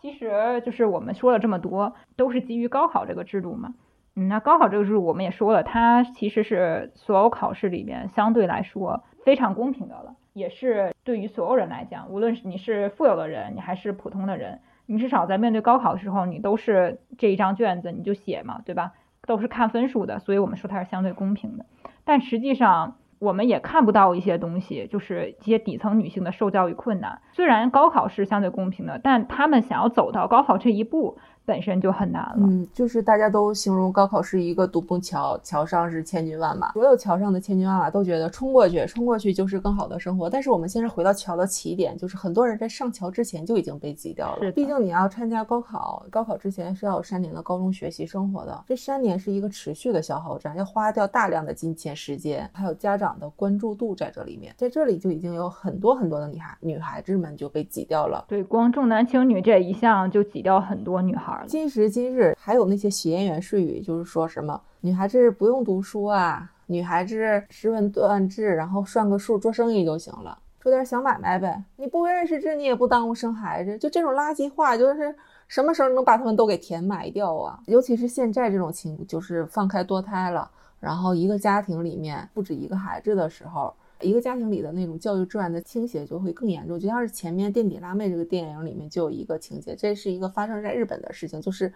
[0.00, 3.74] 其实就是我们说了这么多，都是基于高考这个制度嘛。
[4.14, 18.92] 嗯，那高考这个制度我们也说了，它其实是所有考试里面相对来说非常公平的了，也是对于所有人来讲，无论是你是富有的人，你还是普通的人，你至少在面对高考的时候，你都是这一张卷子你就写嘛，对吧？
[19.26, 21.64] 都是看分数的，所以我们说它是相对公平的。
[22.04, 27.20] 但实际上，我们也看不到一些东西，就是一些底层女性的受教育困难。
[27.32, 31.18] 虽然高考是相对公平的，但他们想要走到高考这一步。
[31.44, 40.30] 本身就很难了，嗯，就是大家都形容高考是一个独木桥，桥上是千军万马，所有桥上的千军万马都觉得冲过去，冲过去就是更好的生活。
[40.30, 44.38] 但是我们现在回到桥的起点，就是很多人在上桥之前就已经被挤掉了。
[44.40, 58.24] 是，毕竟你要参加高考，高考之前是要有三年的高中学习生活的，这三年是一个持续的消耗战，要花掉大量的金钱、时间，还有家长的关注度在这里面，在这里就已经有很多很多的女孩女孩子们就被挤掉了。
[58.28, 71.62] 对，光重男轻女这一项就挤掉很多女孩今时今日还有那些闲言碎语，就是说什么女孩子不用读书啊，女孩子识文断字，然后算个数，做生意就行了，做点小买卖呗。
[71.76, 75.14] 你不认识字，你也不耽误生孩子，就这种垃圾话，就是
[75.48, 77.60] 什么时候能把他们都给填埋掉啊？
[77.66, 83.74] 尤其是现在这种情，就是放开堕胎了，然后一个家庭里面不止一个孩子的时候。
[84.02, 91.72] 一个家庭里的那种教育资源的倾斜就会更严重，就像是前面《垫底辣妹》这个电影里面就有一个情节，这是一个发生在日本的事情，就是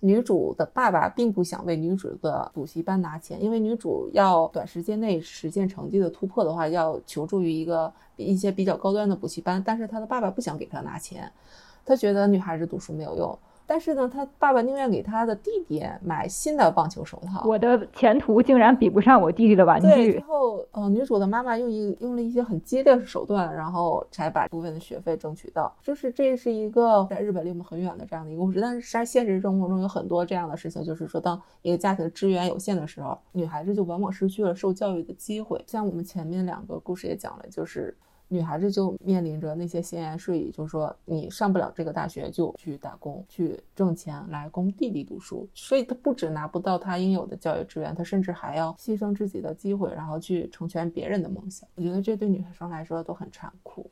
[0.00, 11.30] 女主的爸爸并不想为女主的补习班拿钱，因为女主要短时间内实现成绩的突破的话，要求助于一个一些比较高端的补习班，但是她的爸爸不想给她拿钱，
[11.84, 13.38] 他觉得女孩子读书没有用。
[13.68, 17.46] 但是呢，他爸爸宁愿给他的弟弟买新的棒球手套。
[17.46, 19.86] 我的前途竟然比不上我弟弟的玩具。
[19.86, 25.70] 对，之后，呃，女主的妈妈用一用了一些很激烈的手段，然后才把部分的学费争取到。
[25.82, 35.62] 就是这是一个在日本离我们很远的这样的一个故事，但是在现实生活中有很多这样的事情，就是说，当一个家庭资源有限的时候，女孩子就往往失去了受教育的机会。
[35.66, 37.94] 像我们前面两个故事也讲了，就是。
[38.30, 45.48] 女孩子就面临着那些闲言碎语，就是说你上不了这个大学，就去打工去挣钱来供弟弟读书。
[45.54, 51.68] 所以她不止拿不到她应有的教育资源，她甚至还要牺牲自己的机会，然后去成全别人的梦想。
[51.74, 53.90] 我觉得这对女生来说都很残酷。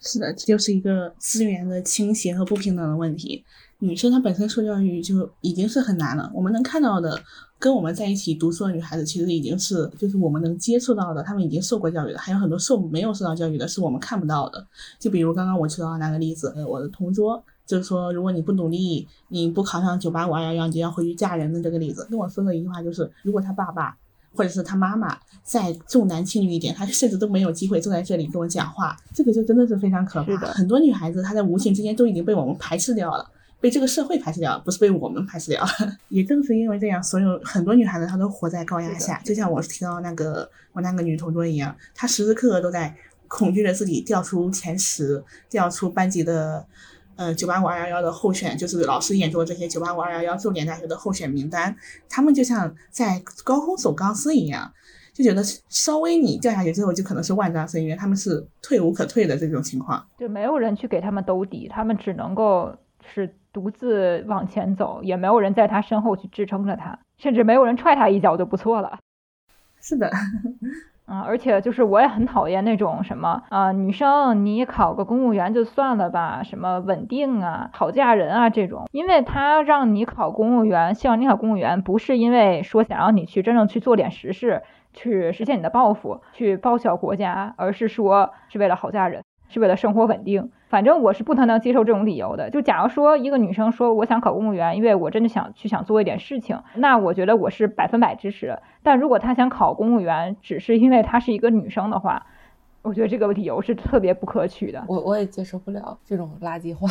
[0.00, 3.44] 是的，这就是一个资源的倾斜和不平等的问题。
[3.78, 7.22] 女生她本身受教育就已经是很难了，我们能看到的。
[7.58, 14.66] 跟我们在一起读书的女孩子，其实已经是就是我们能接触到的，她们已经受过教育的，还有很多受没有受到教育的，是我们看不到的。
[14.98, 23.96] 就比如刚刚我提到的那个例子，呃，我的同桌就是说，如果你不努力，你不考上九八五二幺幺，你就要回去嫁人的这个例子，跟我说的一句话就是，如果他爸爸
[24.34, 30.36] 或者是他妈妈再重男轻女一点，他甚至都没有机会坐在这里跟我讲话，这个就真的是非常可怕。
[30.48, 33.26] 很多女孩子她在无形之间都已经被我们排斥掉了。
[33.66, 35.66] 被这个社会排斥掉，不是被我们排斥掉。
[36.08, 42.94] 也正是因为这样，所有很多女孩子她都活在高压下，就像我提到那个我那个女同桌一样，她时时刻刻都在
[43.26, 46.64] 恐惧着自己掉出前十，掉出班级的
[47.16, 51.76] 呃九八五二幺幺的候选，就是老师眼中的这些九八五二幺幺重点大学的候选名单。
[52.08, 54.72] 他们就像在高空走钢丝一样，
[55.12, 60.06] 就觉得稍微你掉下去之后，就可能是万丈深渊，他们是退无可退的这种情况。
[60.16, 62.72] 就没有人去给他们兜底，他们只能够
[63.12, 63.34] 是。
[63.56, 66.98] 独自往前走，也没有人在他身后去支撑着他。
[67.16, 68.98] 甚至没有人踹他一脚就不错了。
[69.80, 70.10] 是的。
[71.08, 90.50] 嗯，而且就是我也很讨厌那种什么啊，女生你考个公务员就算了吧，什么稳定啊、好嫁人啊这种，因为他让你考公务员，希望你考公务员，不是因为说想让你去真正去做点实事，去实现你的抱负，去报效国家，而是说是为了好嫁人，是为了生活稳定。
[90.68, 92.50] 反正我是不太能接受这种理由的。
[92.50, 98.58] 就假如说一个女生说我想考公务员，因为我真的想去想做一点事情，那我觉得我是百分百支持。
[98.82, 102.26] 但如果她想考公务员，只是因为她是一个女生的话，
[102.82, 104.84] 我觉得这个理由是特别不可取的。
[104.88, 106.88] 我我也接受不了这种垃圾话。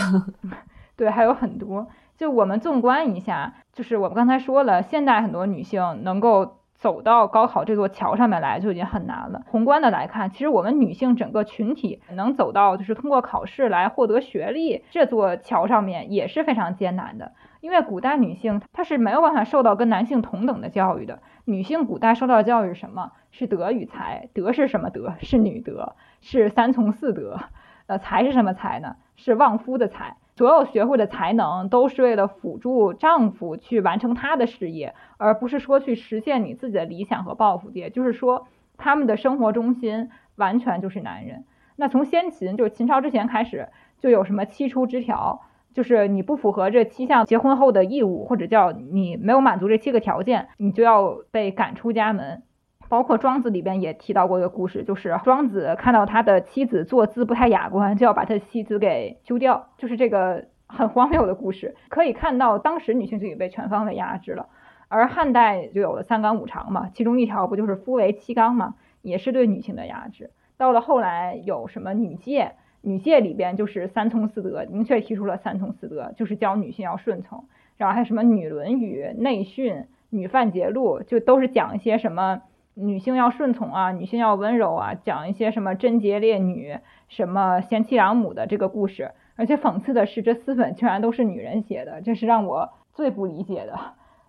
[0.95, 1.87] 对，还有很多。
[2.17, 6.57] 就我们纵观一下，就是我们刚才说了，现代很多女性能够。
[6.85, 9.41] 走到高考这座桥上面来就已经很难了。
[9.47, 17.31] 宏观的来看，其实我们女性整个群体能走到就是通过考试来获得学历这座桥上面也是非常艰难的。
[17.59, 21.23] 因为古代女性她是没有办法受到跟男性同等的教育的。
[21.45, 23.13] 女性古代受到教育什么？
[23.31, 24.29] 是德与才。
[24.35, 25.15] 德是什么德？
[25.21, 27.39] 是女德，是三从四德。
[27.87, 28.97] 呃，才是什么才呢？
[29.15, 30.17] 是旺夫的才。
[30.37, 37.69] 所有学会的才能都是为了辅助丈夫去完成他的事业，而不是说去实现你自己的理想和抱负。
[37.71, 41.45] 也就是说，他们的生活中心完全就是男人。
[41.77, 43.69] 那从先秦，就是秦朝之前开始，
[43.99, 45.41] 就有什么七出之条，
[45.73, 52.43] 就是你不符合这七项结婚后的义务，或者叫你没有满足这七个条件，你就要被赶出家门。
[52.87, 61.75] 包括庄子里边也提到过一个故事，就是庄子看到他的妻子坐姿不太雅观，就要把他的妻子给休掉，就是这个很荒谬的故事。
[61.89, 64.47] 可以看到，当时女性就已被全方位压制了。
[64.87, 70.29] 而汉代就有了三纲五常嘛，其中一条不就是夫为妻纲嘛，也是对女性的压制。
[70.57, 77.45] 到了后来有什么女诫，女诫里边就是三从四德，明确提出了三从四德，就是教女性要顺从。
[77.77, 82.43] 然后还有什么女论语、内训、女范节录，就都是讲一些什么。
[82.75, 89.11] 女性要顺从啊，女性要温柔啊，讲一些什么贞洁烈女、什么贤妻良母的这个故事。
[89.37, 93.77] 而且讽刺的是，这四本居然都是女人写的，这是让我最不理解的。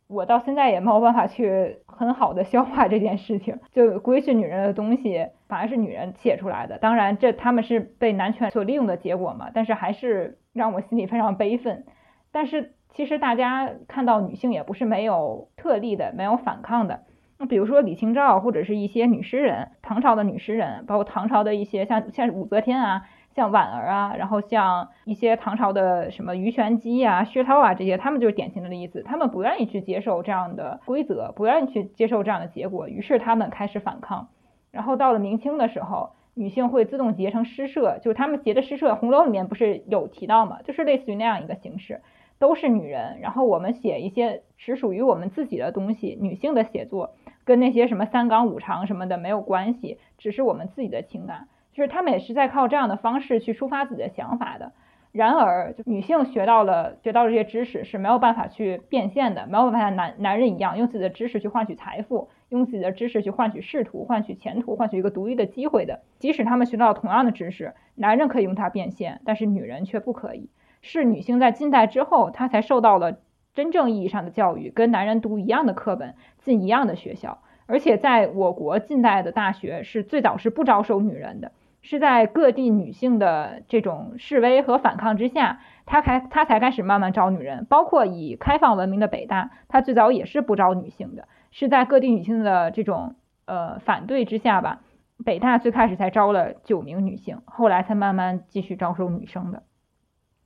[0.09, 6.78] 我到现在也没有办法去很好的消化这件事情，就规训女人的东西反而是女人写出来的。
[6.78, 11.84] 当然，这他们是被男权所利用的结果嘛，但是还是让我心里非常悲愤。
[12.30, 17.01] 但是其实大家看到女性也不是没有特例的，没有反抗的。
[17.39, 29.03] 那比如说李清照或者是一些女诗人，唐朝的女诗人，包括唐朝的一些像像武则天啊，像婉儿啊，然后像一些唐朝的什么鱼玄机啊、薛涛啊这些，他们就是典型的例子。
[29.03, 34.28] 他们不愿意去接受这样的规则，不愿意去接受这样的结果，于是他们开始反抗。
[34.70, 40.62] 然后到了明清的时候，女性会自动结成诗社，就是他们结的诗社，《红楼》里面不是有提到吗？
[40.64, 42.01] 就是类似于那样一个形式。
[42.39, 47.14] 都是女人，然后我们写一些只属于我们自己的东西，女性的写作
[47.47, 54.72] 跟那些什么三纲五常什么的没有关系，只是我们自己的情感，就是他们也是在靠这样的方式去抒发自己的想法的。
[55.12, 66.01] 然而，就女性学到了学到这些知识是没有办法去变现的，没有办法像男男人一样用自己的知识去换取财富，用自己的知识去换取仕途、换取前途、换取一个独立的机会的。
[66.18, 70.51] 即使他们学到同样的知识，男人可以用它变现，但是女人却不可以。
[70.82, 73.18] 是女性在近代之后，她才受到了
[73.57, 77.38] 真正意义上的教育，跟男人读一样的课本，进一样的学校。
[77.66, 81.50] 而且在我国近代的大学是最早是不招收女人的，
[81.80, 87.64] 是在各地女性的这种示威和反抗之下，他开他才开始慢慢招女人。
[87.64, 94.82] 包括以开放闻名的北大，它最早也是不招女性的，是在各地女性的这种呃反对之下吧，
[95.24, 99.62] 北大最开始才招了九名女性，后来才慢慢继续招收女生的。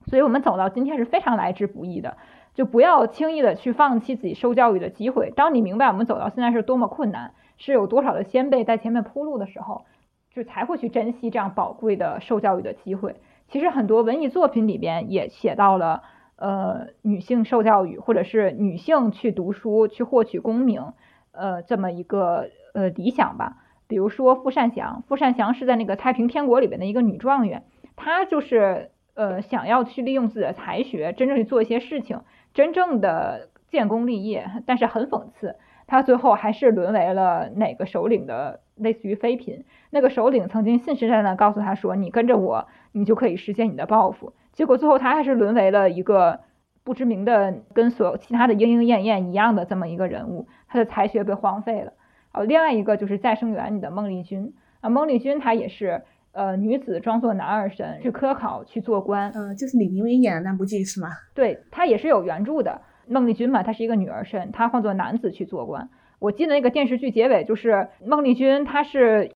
[0.07, 2.17] 所以我们走到今天是非常来之不易的，
[2.61, 5.33] 就不要轻易的去放弃自己受教育的机会。
[5.35, 9.87] 当你明白我们走到现在是多么困难，是有多少的先辈在前面铺路的时候，
[10.35, 13.17] 就才会去珍惜这样宝贵的受教育的机会。
[13.49, 16.03] 其实很多文艺作品里边也写到了，
[16.37, 20.93] 呃，女性受教育，或者是女性去读书去获取功名，
[21.33, 23.57] 呃，这么一个呃理想吧。
[23.89, 27.63] 比如说傅善祥，傅善祥是在那个太平天国里边的一个女状元，
[27.97, 28.91] 她就是。
[29.17, 32.21] 呃，想要去利用自己的才学，真正去做一些事情，
[32.53, 39.65] 真正的建功立业，但是很讽刺，他最后还是沦为了哪个首领的类似于妃嫔。
[39.91, 46.41] 那个首领曾经信誓旦旦告诉他说：“你跟着我，你就可以实现你的抱负。”结果最后他还是沦为了一个
[46.83, 51.93] 不知名的，跟所有其他的莺莺燕燕一样的这么一个人物，他的才学被荒废了。
[52.33, 56.03] 哦，另外一个就是《再生缘》里的孟丽君啊，孟丽君她也是。
[56.33, 61.09] 呃，女子装作男儿身去科考去做官，嗯，就是李冰冰演的那部剧是吗？
[61.35, 62.83] 对，他也是有原著的。
[63.09, 65.91] 孟丽君嘛，她是一个女儿身，她换作男子去做官。
[66.21, 69.33] 我记得那个电视剧结尾就是孟丽君，她是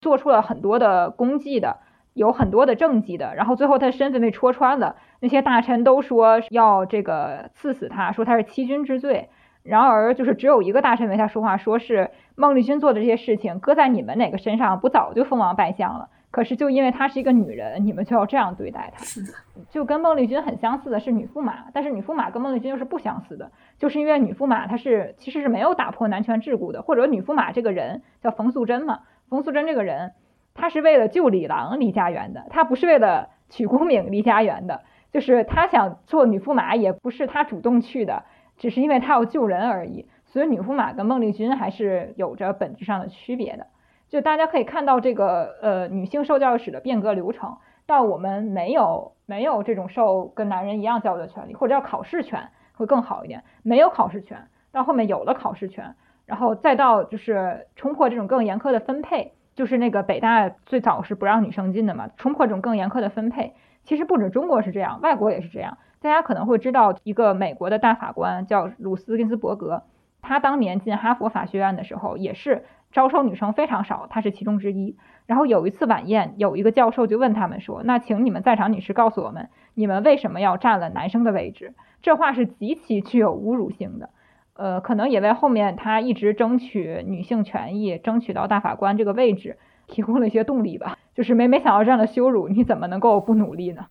[0.00, 1.80] 做出了很多的功绩的，
[2.14, 9.28] 有很多的政绩的，然后最后她身份被戳穿了，那些大臣都说要这个赐死她，说她是欺君之罪。
[9.66, 16.08] 然而就是只有一个大臣为他说话，说是孟丽君做的这些事情，搁在你们哪个身上，不早就封王拜相了？
[16.30, 19.02] 可是就因为她是一个女人，你们就要这样对待她。
[19.02, 19.32] 是的，
[19.70, 29.00] 就跟孟丽君很相似的是女驸马，但是女驸马跟孟丽君又是不相似的，就是因为女驸马她是其实是没有打破男权桎梏的，或者女驸马这个人叫冯素贞嘛，
[29.30, 30.12] 冯素贞这个人，
[30.54, 38.24] 她是为了救李郎离家园的，她不是为了娶顾敏离家园的，就是她想做女驸马也不是她主动去的，
[38.56, 40.08] 只是因为她要救人而已。
[40.24, 43.68] 所以女驸马跟孟丽君还是有着本质上的区别的。
[44.08, 63.54] 就大家可以看到这个呃女性受教育史的变革流程，到我们没有没有这种受跟男人一样教育的权利，或者叫考试权会更好一点，没有考试权，到后面有了考试权，然后再到就是冲破这种更严苛的分配，就是那个北大最早是不让女生进的嘛，冲破这种更严苛的分配。
[63.82, 65.78] 其实不止中国是这样，外国也是这样。
[66.00, 69.82] 大家可能会知道一个美国的大法官叫鲁斯金斯伯格。
[70.22, 74.96] 他当年进哈佛法学院的时候，也是招收女生非常少，他是其中之一。
[75.26, 84.10] 然后有一次晚宴，有一个教授就问他们说：“那请你们在场女士告诉我们，你们为什么要占了男生的位置？”这话是极其具有侮辱性的，
[84.54, 90.98] 呃，可能也为后面他一直争取女性权益、争取到大法官这个位置提供了一些动力吧。
[91.14, 93.86] 就是没没想到这样的羞辱，你怎么能够不努力呢？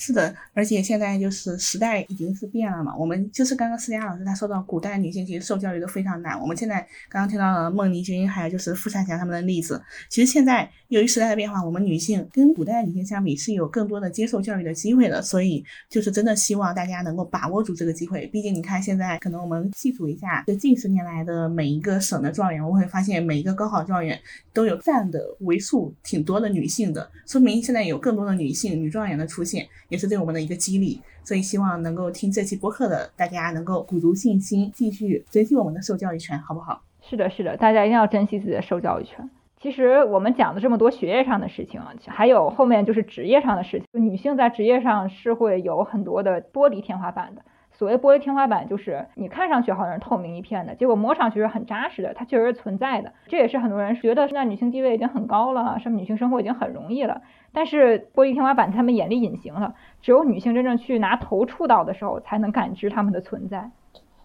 [0.00, 2.96] 是的，而且现在就是时代已经是变了嘛。
[2.96, 6.40] 我们就是刚刚思佳老师他说到，古代女性其实受教育都非常难。
[6.40, 9.82] 我们现在刚刚听到了孟丽君，还有就是傅善祥他们的例子。
[10.08, 15.20] 其实现在由于时代的变化，我们女性跟古代女性相比是有更多的接受教育的机会的。
[15.20, 18.24] 所以就是真的希望大家能够把握住这个机会。
[18.28, 24.16] 毕竟你看现在，可能我们细数一下这近十年来的每一个省的状元，我会发现每一个高考状元
[24.52, 29.66] 都有占的为数挺多的女性的，说明现在有更多的女性女状元的出现。
[29.88, 36.82] 也是对我们的一个激励，所以希望能够听这期播客的大家能够鼓足信心，继续珍惜我们的受教育权，好不好？
[37.00, 39.28] 是的，是的，大家一定要珍惜自己的受教育权。
[39.60, 43.86] 其实我们讲的这么多学业上的事情啊，还有后面就是职业上的事情。
[43.92, 47.42] 女性在职业上是会有很多的玻璃天花板的。
[47.78, 53.12] 所谓玻璃天花板，就是你看上去好像是透明一片的，结果摸上去是很扎实的，它确实是存在的。
[53.28, 57.22] 这也是很多人觉得现在女性地位已经很高了，什么女性生活已经很容易了。
[57.52, 63.70] 但是玻璃天花板他们眼里隐形了，只有女性真正去拿头触到的时候，才能感知他们的存在。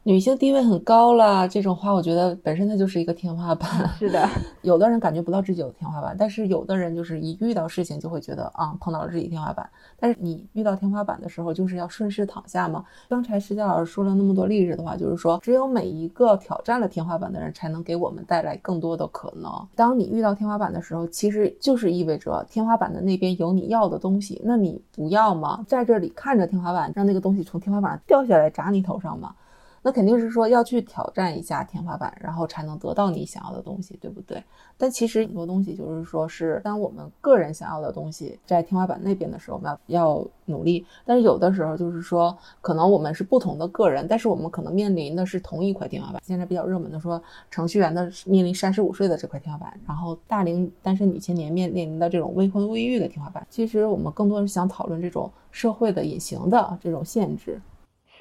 [0.05, 3.69] 女性地位很高了，这种话我觉得本身它就是一个天花板。
[3.97, 4.27] 是的，
[4.61, 9.69] 有的人感觉不到自己有天花板，但是有的人就是一遇到事情就会觉得啊碰到了自己天花板。
[9.97, 12.83] 但是你遇到天花板的时候，就是要顺势躺下嘛。
[13.07, 19.49] 刚才施佳老师说了那么多例子的话，就是说只有每一个挑战了天花板的人，才能给我们带来更多的可能。
[19.73, 25.63] 当你遇到天花板的时候，其实就是意味着天花板的那边有你要的东西，那你不要吗？
[25.65, 29.33] 在这里看着天花板，让那个东西从天花板上掉下来砸你头上吗？
[29.83, 34.41] 那肯定是说要去挑战一下天花板，然后才能得到你想要的东西，对不对？
[34.77, 40.85] 但其实很多东西就是说，是当我们个人想要的东西在天花板那边的时候，我们要要努力。
[41.05, 46.21] 但是有的时候就是说，可能我们是不同的个人，但是我们可能面临的是同一块天花板。
[46.25, 47.21] 现在比较热门的说，
[47.51, 53.45] 程序员的面临三十五岁的这块天花板，然后大龄单身女青年面临的这种未婚未育的天花板。
[53.49, 57.61] 其实我们更多是想讨论这种社会的隐形的这种限制。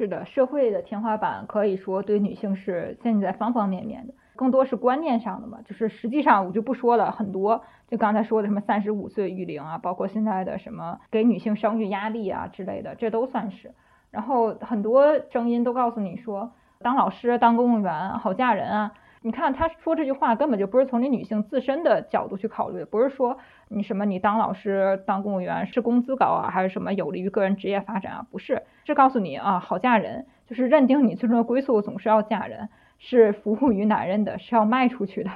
[0.03, 5.59] 是的，社会的天花板可以说对女性是现在方方面面的，更多是观念上的嘛。
[5.64, 13.70] 就是实际上我就不说了，很多就刚才说的什么三十五岁育龄啊，包括现在的什么给女性生育压力啊之类的，这都算是。
[14.11, 16.50] 然后很多声音都告诉你说，
[16.80, 18.92] 当老师、当公务员好嫁人啊。
[19.25, 28.27] 你看他说这句话根本就不是从你女性自身的角度去考虑，不是说你什么你当老师当公务员是工资高啊，还是什么有利于个人职业发展啊？
[28.31, 32.68] 不是，是告诉你啊好嫁人，就是认定你最终的归宿总是要嫁人，
[32.99, 35.31] 是服务于男人的，是要卖出去的。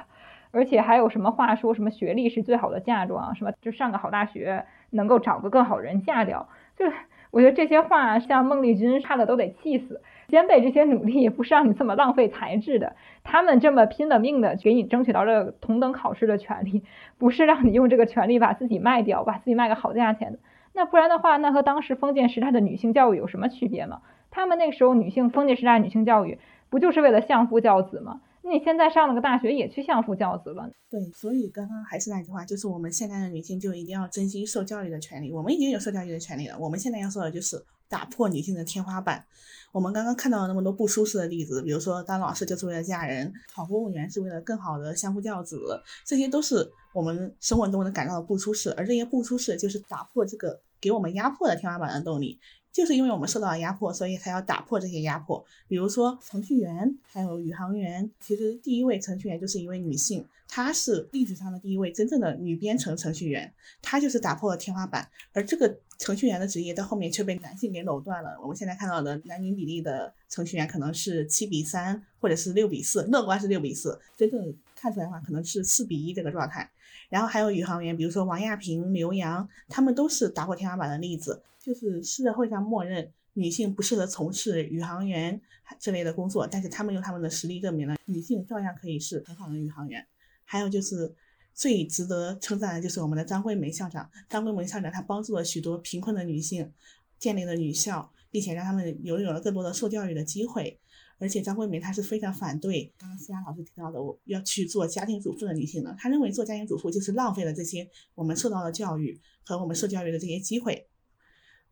[0.51, 6.85] 而且还有什么话说什么学历是最好的嫁妆，什么就上个好大学能够找个更好人嫁掉，就
[7.31, 10.01] 我觉得这些话像孟丽君差的都得气死。
[10.29, 16.83] 先辈这些努力不是让你这么浪费才智的， 他们这么拼了命的给你争取到了同等考试的权利，
[17.17, 20.39] 不是让你用这个权利把自己卖掉，把自己卖个好价钱的。
[20.73, 24.01] 那不然的话，那和当时封建时代的女性教育有什么区别吗？
[24.29, 26.37] 他们那个时候女性封建时代女性教育
[26.69, 28.19] 不就是为了相夫教子吗？
[28.47, 30.71] 那你现在上了个大学，也去相夫教子了。
[30.89, 35.33] 对，所以刚刚还是那句话，就是我们现在的女性就一定要珍惜受教育的权利。
[35.33, 39.25] 我们已经有受教育的权利了，我们现在要做的就是打破女性的天花板。
[39.73, 45.59] 我们刚刚看到了那么多不舒适的例子，比如说当老师就是为了嫁人，考公务员是为了更好的相夫教子，
[46.05, 48.71] 这些都是我们生活中的感到的不舒适。
[48.77, 52.39] 而这些不舒适，就是打破这个给我们压迫的天花板的动力。
[52.77, 55.43] 就是因为我们受到了压迫，所以才要打破这些压迫。
[55.67, 58.07] 比如说程序员，还有宇航员。
[58.19, 63.51] 其实第一位程序员就是一位女性，她是历史上的第一位真正的女编程程序员，
[63.81, 65.09] 她就是打破了天花板。
[65.33, 68.37] 而这个程序员的职业到后面却被男性给垄断了。
[68.39, 76.69] 我们现在看到的男女比例的程序员可能是七比三，或者是六比四，乐观是六比四，真正看出来的话可能是四比一这个状态。
[77.09, 81.41] 然后还有宇航员，比如说王亚平、刘洋，他们都是打破天花板的例子。
[81.59, 85.41] 就是社会上默认女性不适合从事宇航员
[85.77, 90.07] 这类的工作，但是他们用他们的实力证明了女性照样可以是很好的宇航员。
[90.45, 91.13] 还有就是
[91.53, 96.71] 最值得称赞的就是我们的张桂梅校长，张桂梅校长她帮助了许多贫困的女性
[97.19, 100.79] 建立了女校，并且让他们拥有了更多的受教育的机会。
[101.19, 110.87] 而且张桂梅她是非常反对刚刚思佳老师提到的我要去做家庭主妇的女性的，她认为做家庭主妇就是浪费了这些我们受到的教育和我们受教育的这些机会。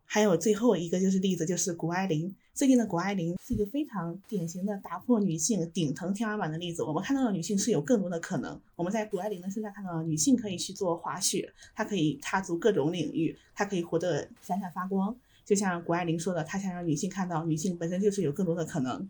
[0.07, 2.35] 还有最后一个就是例子，就是谷爱凌。
[2.53, 6.83] 最近的谷爱凌是一个非常典型的打破女性顶层天花板的例子。
[6.83, 8.61] 我们看到的女性是有更多的可能。
[8.75, 15.13] 我们在谷爱凌的身上看到，女性可以去做滑雪，她可以踏足各种领域，她可以活得闪闪发光。
[15.43, 19.09] 就像谷爱凌说的，她想让女性看到，女性本身就是有更多的可能。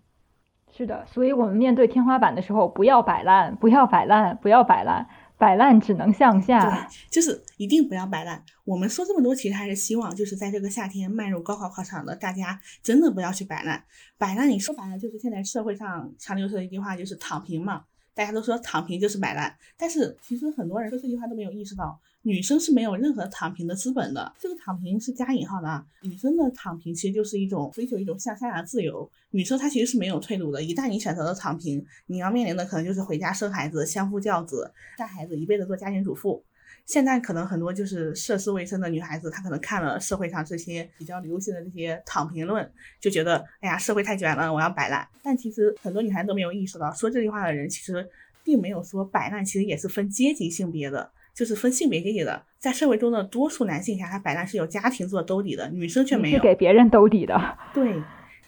[0.76, 5.08] 是的，所以我们面对天花板的时候，不要摆烂，不要摆烂，不要摆烂。
[5.38, 8.42] 摆烂只能向下，对，就是一定不要摆烂。
[8.64, 13.84] 我们说这么多，其实还是希望，就是在这个夏天迈入高考考场的大家，真的不要去摆烂。
[14.18, 17.84] 摆烂，你说白了，就是现在社会上常流行的一句话，就是躺平嘛。
[18.14, 22.00] 大家都说躺平就是摆烂，但是其实很多人说这句话都没有意识到。
[22.28, 25.86] 女生是没有任何躺平的资本的，这个躺平是加引号的啊。
[26.02, 29.08] 女生的躺平其实就是一种追求一种向下的自由。
[29.30, 36.44] 女生她其实是没有退路的，一旦你选择了躺平，你要面临的可能就是回家生孩子、相夫教子、带孩子，一辈子做家庭主妇。
[36.88, 42.68] 现在可能很多就是涉世未深的女孩子，她可能看了社会上这些比较流行的这些躺平论，
[43.00, 45.08] 就觉得哎呀，社会太卷了，我要摆烂。
[45.22, 48.10] 但其实很多女孩子都没有意识到，说这句话的人其实
[48.44, 51.12] 并没有说摆烂，其实也是分阶级性别的。
[51.36, 56.38] 就是分性别给你的，在社会中的多数男性下，他摆烂是有家庭做兜底的，女生却没有。
[56.38, 57.38] 是给别人兜底的。
[57.74, 58.02] 对，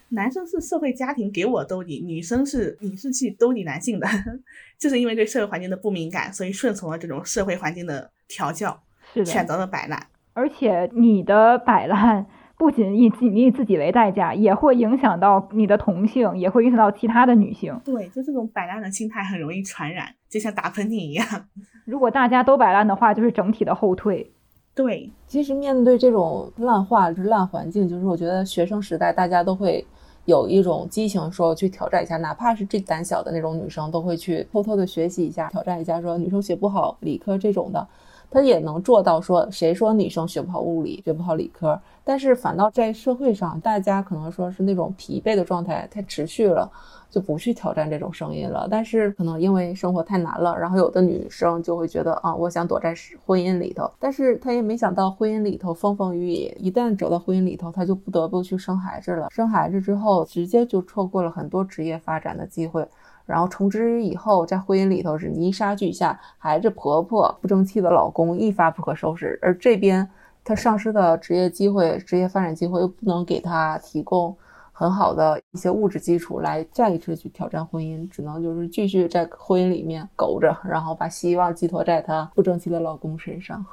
[0.09, 4.07] 男生是社会家庭给我兜底，女生是你是去兜底男性的，
[4.79, 8.81] 就是因为对社会环境的不敏感，所以顺从了这种社会环境的调教，
[9.25, 10.07] 选择了摆烂。
[10.31, 12.25] 而且你的摆烂。
[12.57, 17.79] 不仅以以你自己为代价，也会影响到你的同性，也会影响到其他的女性。
[17.85, 21.25] 对，就这种摆烂的心态很容易传染，就像打喷嚏一样。
[21.85, 24.31] 如果大家都摆烂的话，就是整体的后退。
[24.73, 29.85] 对，其实面对这种烂话、就是烂环境，就是我觉得学生时代大家都会
[30.25, 37.87] 有一种激情，说去挑战一下，哪怕是最胆小的那种女生，都会去偷偷的学习一下，挑战一下，说女生学不好理科这种的。
[38.29, 41.79] 他也能做到说，谁说女生学不好物理、学不好理科？
[42.03, 46.69] 但是反倒在社会上，大家可能说是那种疲惫的状态太持续了，
[47.09, 48.67] 就不去挑战这种声音了。
[48.69, 52.93] 但是可能因为生活太难了，然后有的女生就会觉得啊，我想躲在
[53.25, 53.89] 婚姻里头。
[53.99, 59.27] 但是她也没想到婚姻里头风风雨雨，一旦走到婚姻里头，她就不得不去生孩子了。
[59.29, 62.87] 生孩子之后，直接就错过了很多职业发展的机会。
[63.27, 70.09] 然后从之以后，在婚姻里头是泥沙俱下，孩子、婆婆、不争气的老公一发不可收拾，而这边
[70.43, 74.35] 她丧失的职业机会、职业发展机会又不能给她提供
[74.71, 83.65] 很好的一些物质基础来再一次去挑战婚姻，只能就是继续在婚姻里面苟着，然后把希望寄托在她不争气的老公身上。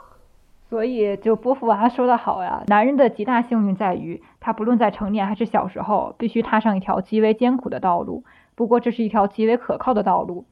[0.70, 8.24] 所以，就波伏娃说的好呀，男人的极大幸运在于，他不论在成年还是小时候，必须踏上一条极为艰苦的道路。
[8.54, 10.44] 不过，这是一条极为可靠的道路。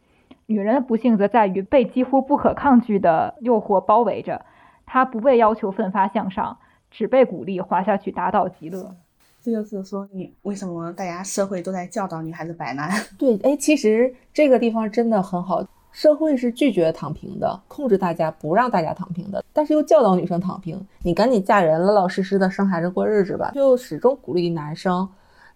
[0.46, 4.44] 女人的不幸则在于被几乎不可抗拒的诱惑包围着，
[4.84, 6.58] 她不被要求奋发向上，
[6.90, 8.94] 只被鼓励滑下去，打倒极乐。
[9.40, 12.90] 这就是说，你为什么大家社会都在教导女孩子摆烂？
[13.18, 15.64] 对，哎，其实这个地方真的很好。
[15.90, 20.80] 社会是拒绝躺平的，控制大家不让大家躺平的，但是又教导女生躺平。
[21.02, 23.50] 你赶紧嫁人，老老实实的生孩子过日子吧。
[23.54, 25.06] 就始终鼓励男生。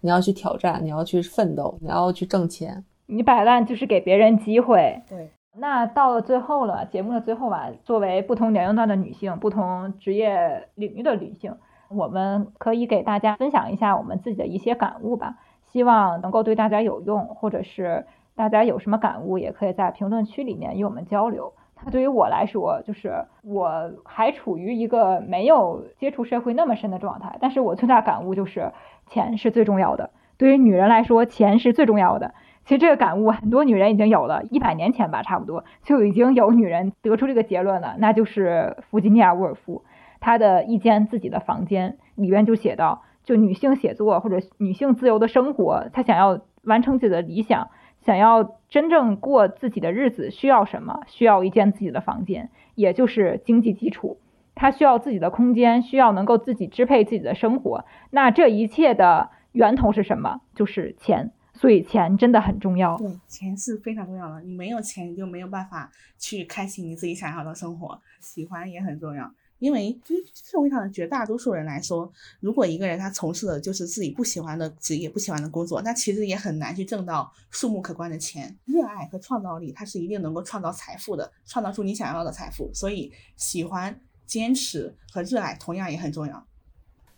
[0.01, 2.83] 你要去挑战，你要去奋斗，你要去挣钱。
[3.07, 5.01] 你摆烂就是给别人机会。
[5.09, 11.55] 对，那到了最后了，节目的最后吧，作为不同年龄段的女性，不同职业领域的女性，
[11.89, 15.37] 我们可以给大家分享一下我们自己的一些感悟吧，
[15.71, 18.05] 希望能够对大家有用，或者是
[18.35, 21.53] 大家有什么感悟，也可以在评论区里面与我们交流。
[21.83, 28.73] 它对于我来说，就是我还处于一个没有接触社会那么深的状态，但是我最大感悟就是
[29.07, 30.09] 钱是最重要的。
[30.37, 32.33] 对于女人来说，钱是最重要的。
[32.65, 39.83] 其实这个感悟很多女人已经有了，一百年前吧，差不多就已经有女人得出这个结论了，那就是弗吉尼亚·沃尔夫，
[40.19, 47.69] 她的一间自己的房间里边就写到，就女性写作或者女性自由的生活，她想要完成自己的理想。
[48.07, 51.01] 想要真正过自己的日子，需要什么？
[51.07, 54.17] 需要一间自己的房间，也就是经济基础。
[54.55, 57.83] 他需要自己的空间，需要能够自己支配自己的生活。
[58.09, 60.39] 那这一切的源头是什么？
[60.55, 61.33] 就是钱。
[61.53, 62.95] 所以钱真的很重要。
[62.97, 64.41] 对，钱是非常重要的。
[64.41, 67.99] 你没有钱，你就没有办法去开启你自己想要的生活。
[68.21, 69.29] 喜欢也很重要。
[69.59, 78.55] 因为对社会上的绝大多数人来说，如果一个人他从事的就是自己不喜欢的职业、不喜欢的工作，那其实也很难去挣到数目可观的钱。
[78.65, 82.69] 热爱和创造力，它是一定能够创造财富的，创造出你想要的财富。
[82.73, 86.45] 所以，喜欢、坚持和热爱同样也很重要。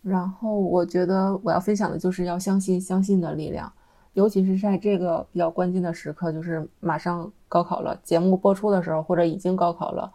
[0.02, 3.72] 然后，我觉得我要分享的就是要相信相信的力量，
[4.14, 8.00] 尤其是在这个比较关键的时刻，就是马上高考了。
[8.02, 10.10] 节目播出的时候，或者已经高考了。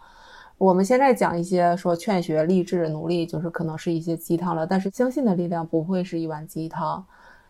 [0.57, 4.67] 我们现在讲一些说劝学、励志、努力，就是可能是一些鸡汤了。
[4.67, 7.05] 但是相信的力量不会是一碗鸡汤。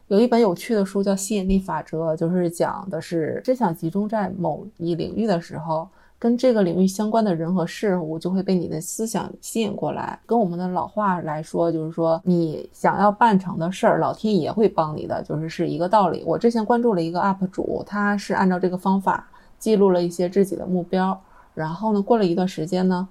[0.09, 10.19] 有一本有趣的书叫《吸引力法则》，就是讲的是真想集中在某一领域的时候，跟这个领域相关的人和事物就会被你的思想吸引过来。
[10.27, 16.23] 跟我们的老话来说，就是说你想要办成的事儿，老天爷会帮你的，就是是一个道理。
[16.27, 19.27] 我之前关注了一个 UP 主，他是按照这个方法
[19.59, 21.19] 记录了一些自己的目标。
[21.55, 23.09] 然后呢，过了一段时间呢，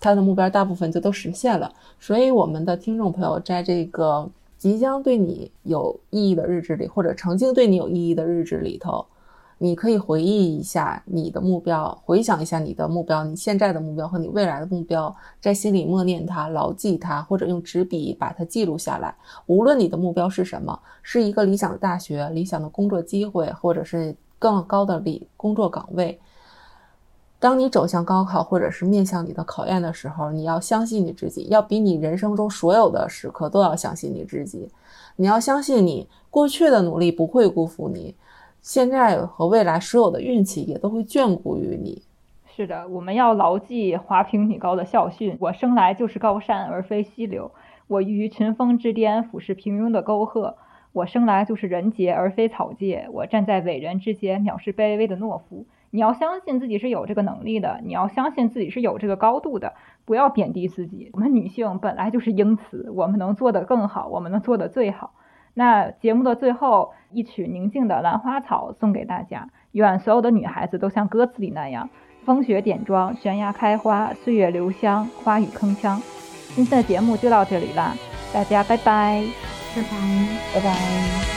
[0.00, 1.72] 他的目标大部分就都实现了。
[1.98, 9.06] 所以，我们的听众朋友在这个即将对你有意义的日子里，或者曾经对你有意义的日子里头，
[9.58, 19.14] 你可以回忆一下你的目标，回想一下你的目标，你现在的目标和你未来的目标，在心里默念它，牢记它，或者用纸笔把它记录下来。
[19.46, 26.18] 无论你的目标是什么，是一个理想的大学、理想的工作机会，或者是更高的理工作岗位。
[27.38, 34.68] 当你走向高考，或者是面向你的考验的时候，你要相信你自己，要比你人生中所有的时刻都要相信你自己。
[35.16, 38.14] 你要相信你过去的努力不会辜负你，
[38.62, 42.02] 现在和未来所有的运气也都会眷顾于你。
[42.54, 47.50] 是的，我们要牢记华坪女高的校训：我生来就是高山而非溪流，
[47.86, 50.56] 我于群峰之巅俯视平庸的沟壑。
[50.92, 55.66] 我生来就是人杰而非草芥，我站在伟人之间藐视卑微的懦夫。
[55.96, 59.72] 你要相信自己是有这个能力的，你要相信自己是有这个高度的，
[60.04, 61.08] 不要贬低自己。
[61.14, 65.14] 我们女性本来就是英雌，我们能做得更好，我们能做得最好。
[65.54, 71.88] 那节目的最后一曲宁静的兰花草送给大家，愿所有的女孩子都像歌词里那样，
[72.26, 75.98] 风雪点妆，悬崖开花，岁月留香，花语铿锵。
[76.54, 77.94] 今天的节目就到这里啦，
[78.34, 79.24] 大家拜拜，
[79.74, 79.88] 拜拜，
[80.54, 81.35] 拜拜。